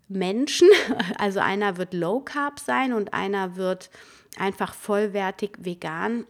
Menschen. 0.08 0.68
Also 1.18 1.40
einer 1.40 1.78
wird 1.78 1.94
Low 1.94 2.20
Carb 2.20 2.60
sein 2.60 2.94
und 2.94 3.14
einer 3.14 3.56
wird 3.56 3.90
einfach 4.38 4.74
vollwertig 4.74 5.52
vegan 5.60 6.26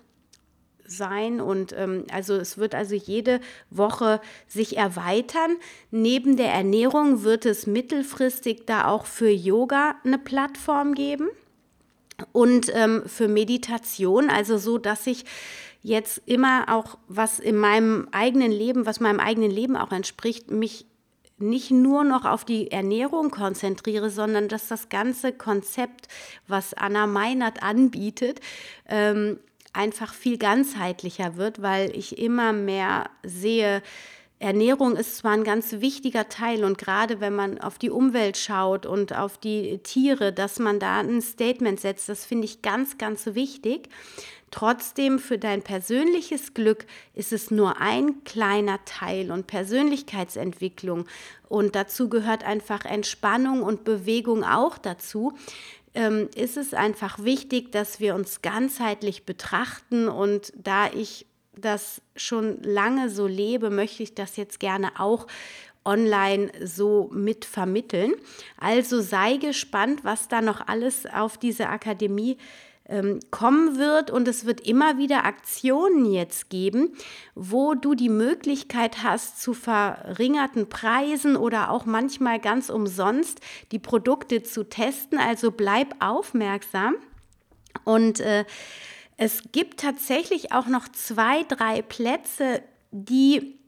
sein. 0.91 1.41
Und 1.41 1.73
ähm, 1.77 2.05
also 2.11 2.35
es 2.35 2.57
wird 2.57 2.75
also 2.75 2.95
jede 2.95 3.39
Woche 3.69 4.21
sich 4.47 4.77
erweitern. 4.77 5.57
Neben 5.89 6.37
der 6.37 6.51
Ernährung 6.51 7.23
wird 7.23 7.45
es 7.45 7.67
mittelfristig 7.67 8.65
da 8.65 8.87
auch 8.87 9.05
für 9.05 9.29
Yoga 9.29 9.95
eine 10.03 10.19
Plattform 10.19 10.93
geben 10.93 11.29
und 12.31 12.71
ähm, 12.73 13.03
für 13.05 13.27
Meditation, 13.27 14.29
also 14.29 14.57
so, 14.57 14.77
dass 14.77 15.07
ich 15.07 15.25
jetzt 15.83 16.21
immer 16.25 16.65
auch 16.67 16.97
was 17.07 17.39
in 17.39 17.57
meinem 17.57 18.07
eigenen 18.11 18.51
Leben, 18.51 18.85
was 18.85 18.99
meinem 18.99 19.19
eigenen 19.19 19.51
Leben 19.51 19.75
auch 19.75 19.91
entspricht, 19.91 20.51
mich 20.51 20.85
nicht 21.41 21.71
nur 21.71 22.03
noch 22.03 22.25
auf 22.25 22.45
die 22.45 22.71
Ernährung 22.71 23.31
konzentriere, 23.31 24.11
sondern 24.11 24.47
dass 24.47 24.67
das 24.67 24.89
ganze 24.89 25.33
Konzept, 25.33 26.07
was 26.47 26.75
Anna 26.75 27.07
Meinert 27.07 27.63
anbietet, 27.63 28.39
ähm, 28.87 29.39
einfach 29.73 30.13
viel 30.13 30.37
ganzheitlicher 30.37 31.37
wird, 31.37 31.61
weil 31.61 31.95
ich 31.95 32.17
immer 32.17 32.53
mehr 32.53 33.09
sehe, 33.23 33.81
Ernährung 34.41 34.95
ist 34.95 35.17
zwar 35.17 35.33
ein 35.33 35.43
ganz 35.43 35.71
wichtiger 35.71 36.27
Teil 36.27 36.63
und 36.63 36.79
gerade 36.79 37.19
wenn 37.19 37.35
man 37.35 37.61
auf 37.61 37.77
die 37.77 37.91
Umwelt 37.91 38.37
schaut 38.37 38.87
und 38.87 39.15
auf 39.15 39.37
die 39.37 39.77
Tiere, 39.83 40.33
dass 40.33 40.57
man 40.57 40.79
da 40.79 40.99
ein 40.99 41.21
Statement 41.21 41.79
setzt, 41.79 42.09
das 42.09 42.25
finde 42.25 42.45
ich 42.45 42.63
ganz, 42.63 42.97
ganz 42.97 43.27
wichtig. 43.27 43.89
Trotzdem 44.49 45.19
für 45.19 45.37
dein 45.37 45.61
persönliches 45.61 46.55
Glück 46.55 46.87
ist 47.13 47.31
es 47.31 47.51
nur 47.51 47.79
ein 47.79 48.23
kleiner 48.23 48.83
Teil 48.83 49.31
und 49.31 49.45
Persönlichkeitsentwicklung 49.45 51.05
und 51.47 51.75
dazu 51.75 52.09
gehört 52.09 52.43
einfach 52.43 52.83
Entspannung 52.83 53.61
und 53.61 53.83
Bewegung 53.83 54.43
auch 54.43 54.79
dazu 54.79 55.33
ähm, 55.93 56.29
ist 56.35 56.57
es 56.57 56.73
einfach 56.73 57.23
wichtig, 57.23 57.71
dass 57.71 57.99
wir 57.99 58.15
uns 58.15 58.41
ganzheitlich 58.41 59.25
betrachten. 59.25 60.07
Und 60.07 60.53
da 60.55 60.91
ich 60.91 61.25
das 61.55 62.01
schon 62.15 62.61
lange 62.63 63.09
so 63.09 63.27
lebe, 63.27 63.69
möchte 63.69 64.03
ich 64.03 64.15
das 64.15 64.37
jetzt 64.37 64.59
gerne 64.59 64.99
auch 64.99 65.27
online 65.83 66.51
so 66.63 67.09
mit 67.11 67.45
vermitteln. 67.45 68.13
Also 68.57 69.01
sei 69.01 69.37
gespannt, 69.37 70.03
was 70.03 70.27
da 70.27 70.41
noch 70.41 70.67
alles 70.67 71.05
auf 71.05 71.37
diese 71.37 71.69
Akademie 71.69 72.33
ähm, 72.33 72.39
kommen 73.29 73.77
wird 73.77 74.11
und 74.11 74.27
es 74.27 74.45
wird 74.45 74.61
immer 74.67 74.97
wieder 74.97 75.23
Aktionen 75.23 76.11
jetzt 76.11 76.49
geben, 76.49 76.91
wo 77.35 77.73
du 77.73 77.95
die 77.95 78.09
Möglichkeit 78.09 79.01
hast, 79.03 79.41
zu 79.41 79.53
verringerten 79.53 80.67
Preisen 80.67 81.37
oder 81.37 81.71
auch 81.71 81.85
manchmal 81.85 82.39
ganz 82.39 82.69
umsonst 82.69 83.39
die 83.71 83.79
Produkte 83.79 84.43
zu 84.43 84.67
testen. 84.67 85.19
Also 85.19 85.51
bleib 85.51 85.95
aufmerksam 86.03 86.95
und 87.85 88.19
äh, 88.19 88.45
es 89.15 89.43
gibt 89.51 89.79
tatsächlich 89.79 90.51
auch 90.51 90.67
noch 90.67 90.89
zwei, 90.89 91.43
drei 91.43 91.81
Plätze, 91.81 92.61
die 92.91 93.60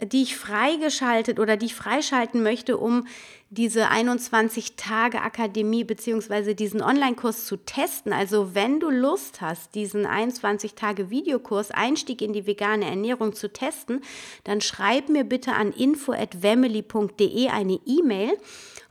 die 0.00 0.22
ich 0.22 0.36
freigeschaltet 0.36 1.38
oder 1.38 1.56
die 1.56 1.66
ich 1.66 1.74
freischalten 1.74 2.42
möchte, 2.42 2.76
um 2.76 3.06
diese 3.50 3.88
21 3.88 4.76
Tage 4.76 5.22
Akademie 5.22 5.82
beziehungsweise 5.84 6.54
diesen 6.54 6.82
Online-Kurs 6.82 7.46
zu 7.46 7.56
testen. 7.56 8.12
Also 8.12 8.54
wenn 8.54 8.78
du 8.78 8.90
Lust 8.90 9.40
hast, 9.40 9.74
diesen 9.74 10.04
21 10.04 10.74
Tage 10.74 11.10
Videokurs 11.10 11.70
Einstieg 11.70 12.20
in 12.20 12.34
die 12.34 12.46
vegane 12.46 12.84
Ernährung 12.84 13.32
zu 13.32 13.50
testen, 13.50 14.02
dann 14.44 14.60
schreib 14.60 15.08
mir 15.08 15.24
bitte 15.24 15.54
an 15.54 15.72
info@family.de 15.72 17.48
eine 17.48 17.80
E-Mail 17.86 18.32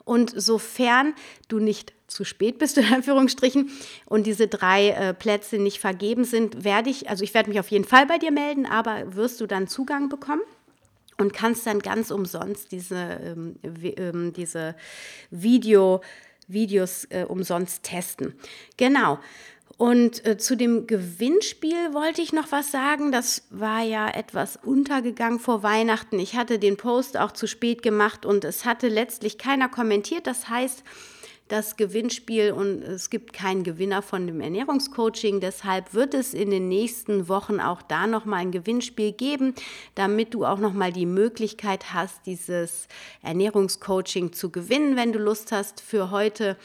und 0.05 0.33
sofern 0.35 1.13
du 1.49 1.59
nicht 1.59 1.93
zu 2.07 2.23
spät 2.23 2.57
bist, 2.57 2.77
in 2.77 2.85
Anführungsstrichen, 2.85 3.69
und 4.05 4.25
diese 4.25 4.47
drei 4.47 4.89
äh, 4.89 5.13
Plätze 5.13 5.57
nicht 5.57 5.79
vergeben 5.79 6.23
sind, 6.23 6.63
werde 6.63 6.89
ich, 6.89 7.09
also 7.09 7.23
ich 7.23 7.33
werde 7.33 7.49
mich 7.49 7.59
auf 7.59 7.69
jeden 7.69 7.83
Fall 7.83 8.05
bei 8.05 8.17
dir 8.17 8.31
melden, 8.31 8.65
aber 8.65 9.15
wirst 9.15 9.41
du 9.41 9.45
dann 9.45 9.67
Zugang 9.67 10.07
bekommen? 10.09 10.41
Und 11.17 11.33
kannst 11.33 11.65
dann 11.65 11.79
ganz 11.79 12.11
umsonst 12.11 12.71
diese, 12.71 12.95
ähm, 12.95 13.55
ähm, 13.63 14.33
diese 14.33 14.75
Video, 15.31 16.01
Videos 16.47 17.05
äh, 17.09 17.25
umsonst 17.27 17.83
testen. 17.83 18.33
Genau. 18.77 19.19
Und 19.77 20.25
äh, 20.25 20.37
zu 20.37 20.57
dem 20.57 20.87
Gewinnspiel 20.87 21.93
wollte 21.93 22.21
ich 22.21 22.33
noch 22.33 22.51
was 22.51 22.71
sagen. 22.71 23.11
Das 23.11 23.43
war 23.51 23.83
ja 23.83 24.09
etwas 24.09 24.57
untergegangen 24.57 25.39
vor 25.39 25.61
Weihnachten. 25.61 26.19
Ich 26.19 26.35
hatte 26.35 26.57
den 26.57 26.77
Post 26.77 27.17
auch 27.17 27.31
zu 27.31 27.45
spät 27.45 27.83
gemacht 27.83 28.25
und 28.25 28.43
es 28.43 28.65
hatte 28.65 28.87
letztlich 28.87 29.37
keiner 29.37 29.69
kommentiert. 29.69 30.25
Das 30.25 30.49
heißt, 30.49 30.83
das 31.47 31.77
Gewinnspiel 31.77 32.51
und 32.51 32.81
es 32.81 33.09
gibt 33.09 33.33
keinen 33.33 33.63
Gewinner 33.63 34.01
von 34.01 34.27
dem 34.27 34.41
Ernährungscoaching. 34.41 35.39
Deshalb 35.39 35.93
wird 35.93 36.13
es 36.13 36.33
in 36.33 36.51
den 36.51 36.67
nächsten 36.67 37.29
Wochen 37.29 37.59
auch 37.59 37.81
da 37.81 38.07
nochmal 38.07 38.41
ein 38.41 38.51
Gewinnspiel 38.51 39.13
geben, 39.13 39.53
damit 39.95 40.33
du 40.33 40.45
auch 40.45 40.59
nochmal 40.59 40.91
die 40.91 41.05
Möglichkeit 41.05 41.93
hast, 41.93 42.25
dieses 42.25 42.87
Ernährungscoaching 43.21 44.33
zu 44.33 44.49
gewinnen, 44.49 44.95
wenn 44.95 45.13
du 45.13 45.19
Lust 45.19 45.51
hast. 45.51 45.79
Für 45.79 46.11
heute 46.11 46.57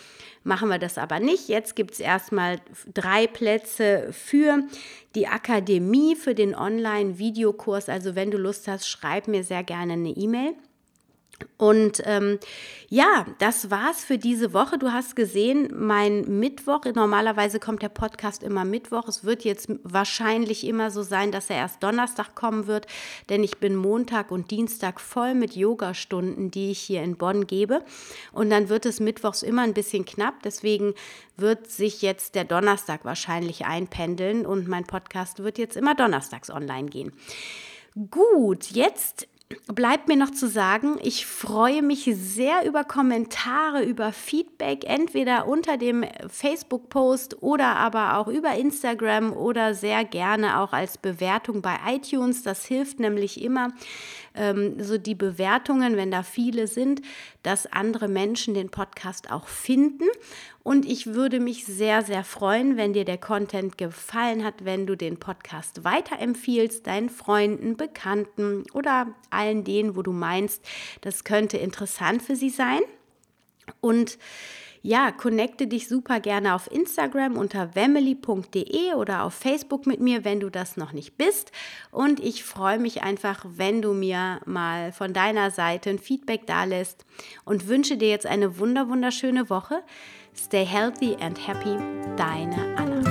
machen 0.45 0.69
wir 0.69 0.79
das 0.79 0.99
aber 0.99 1.21
nicht. 1.21 1.49
Jetzt 1.49 1.77
gibt 1.77 1.93
es 1.93 2.01
erstmal 2.01 2.61
drei 2.93 3.27
Plätze 3.27 4.09
für 4.13 4.65
die 5.15 5.29
Akademie, 5.29 6.17
für 6.17 6.35
den 6.35 6.55
Online-Videokurs. 6.55 7.89
Also 7.89 8.15
wenn 8.15 8.31
du 8.31 8.39
Lust 8.39 8.67
hast, 8.67 8.89
schreib 8.89 9.29
mir 9.29 9.45
sehr 9.45 9.63
gerne 9.63 9.93
eine 9.93 10.11
E-Mail. 10.11 10.55
Und 11.57 12.03
ähm, 12.05 12.39
ja, 12.89 13.27
das 13.39 13.71
war's 13.71 14.05
für 14.05 14.19
diese 14.19 14.53
Woche. 14.53 14.79
Du 14.79 14.93
hast 14.93 15.17
gesehen, 15.17 15.71
mein 15.75 16.39
Mittwoch, 16.39 16.81
normalerweise 16.95 17.59
kommt 17.59 17.83
der 17.83 17.89
Podcast 17.89 18.43
immer 18.43 18.65
Mittwoch. 18.65 19.09
Es 19.09 19.25
wird 19.25 19.45
jetzt 19.45 19.69
wahrscheinlich 19.83 20.67
immer 20.67 20.91
so 20.91 21.03
sein, 21.03 21.33
dass 21.33 21.51
er 21.51 21.57
erst 21.57 21.83
Donnerstag 21.83 22.35
kommen 22.35 22.67
wird, 22.67 22.87
denn 23.29 23.43
ich 23.43 23.59
bin 23.59 23.77
Montag 23.77 24.31
und 24.31 24.51
Dienstag 24.51 25.01
voll 25.01 25.35
mit 25.35 25.57
Yogastunden, 25.57 26.51
die 26.51 26.71
ich 26.71 26.81
hier 26.81 27.03
in 27.03 27.17
Bonn 27.17 27.47
gebe. 27.47 27.85
Und 28.33 28.51
dann 28.51 28.69
wird 28.69 28.87
es 28.87 29.01
Mittwochs 29.01 29.43
immer 29.43 29.63
ein 29.63 29.75
bisschen 29.75 30.05
knapp. 30.05 30.43
Deswegen 30.43 30.95
wird 31.37 31.71
sich 31.71 32.03
jetzt 32.03 32.35
der 32.35 32.45
Donnerstag 32.45 33.05
wahrscheinlich 33.05 33.65
einpendeln 33.65 34.45
und 34.45 34.69
mein 34.69 34.85
Podcast 34.85 35.43
wird 35.43 35.59
jetzt 35.59 35.77
immer 35.77 35.95
donnerstags 35.95 36.51
online 36.51 36.89
gehen. 36.89 37.13
Gut, 38.11 38.71
jetzt 38.71 39.29
bleibt 39.67 40.09
mir 40.09 40.17
noch 40.17 40.31
zu 40.31 40.49
sagen, 40.49 40.99
ich 41.03 41.27
freue 41.27 41.83
mich 41.83 42.09
sehr 42.15 42.67
über 42.67 42.85
Kommentare, 42.85 43.83
über 43.83 44.13
Feedback, 44.13 44.85
entweder 44.85 45.47
unter 45.47 45.77
dem 45.77 46.05
Facebook-Post 46.29 47.43
oder 47.43 47.77
aber 47.77 48.17
auch 48.19 48.29
über 48.29 48.55
Instagram 48.55 49.33
oder 49.33 49.75
sehr 49.75 50.05
gerne 50.05 50.61
auch 50.61 50.73
als 50.73 50.99
Bewertung 50.99 51.63
bei 51.63 51.77
iTunes. 51.89 52.43
Das 52.43 52.67
hilft 52.67 53.01
nämlich 53.01 53.43
immer, 53.43 53.73
ähm, 54.35 54.83
so 54.83 54.99
die 54.99 55.15
Bewertungen, 55.15 55.97
wenn 55.97 56.11
da 56.11 56.23
viele 56.23 56.67
sind, 56.67 57.03
dass 57.43 57.67
andere 57.67 58.09
Menschen 58.09 58.55
den 58.55 58.71
Podcast 58.71 59.31
auch 59.31 59.47
finden. 59.47 60.05
Und 60.63 60.87
ich 60.87 61.07
würde 61.09 61.41
mich 61.41 61.65
sehr, 61.65 62.03
sehr 62.03 62.25
freuen, 62.25 62.77
wenn 62.77 62.93
dir 62.93 63.05
der 63.05 63.19
Content 63.19 63.77
gefallen 63.79 64.45
hat, 64.45 64.65
wenn 64.65 64.87
du 64.87 64.97
den 64.97 65.19
Podcast 65.19 65.85
weiterempfiehlst, 65.85 66.87
deinen 66.87 67.11
Freunden, 67.11 67.77
Bekannten 67.77 68.65
oder 68.73 69.09
allen 69.31 69.65
denen, 69.65 69.97
wo 69.97 70.03
du 70.03 70.13
meinst, 70.13 70.65
das 71.01 71.25
könnte 71.25 71.57
interessant 71.57 72.23
für 72.23 72.37
sie 72.37 72.51
sein. 72.51 72.81
Und 73.81 74.19
ja, 74.85 75.13
connecte 75.13 75.69
dich 75.69 75.87
super 75.87 76.19
gerne 76.19 76.55
auf 76.55 76.69
Instagram 76.71 77.37
unter 77.37 77.77
wemily.de 77.77 78.95
oder 78.95 79.23
auf 79.23 79.33
Facebook 79.33 79.87
mit 79.87 80.01
mir, 80.01 80.25
wenn 80.25 80.41
du 80.41 80.51
das 80.51 80.77
noch 80.77 80.93
nicht 80.93 81.17
bist. 81.17 81.53
Und 81.93 82.19
ich 82.19 82.43
freue 82.43 82.81
mich 82.81 83.05
einfach, 83.05 83.45
wenn 83.49 83.81
du 83.81 83.95
mir 83.95 84.41
mal 84.45 84.91
von 84.93 85.13
deiner 85.13 85.53
Seite 85.53 85.91
ein 85.91 86.01
Feedback 86.01 86.49
da 86.49 86.65
lässt 86.65 87.05
und 87.45 87.69
wünsche 87.69 87.97
dir 87.97 88.09
jetzt 88.09 88.27
eine 88.27 88.59
wunder 88.59 88.89
wunderschöne 88.89 89.49
Woche. 89.49 89.85
Stay 90.35 90.65
healthy 90.65 91.17
and 91.21 91.37
happy, 91.39 91.77
deine 92.17 92.55
Anna. 92.77 93.02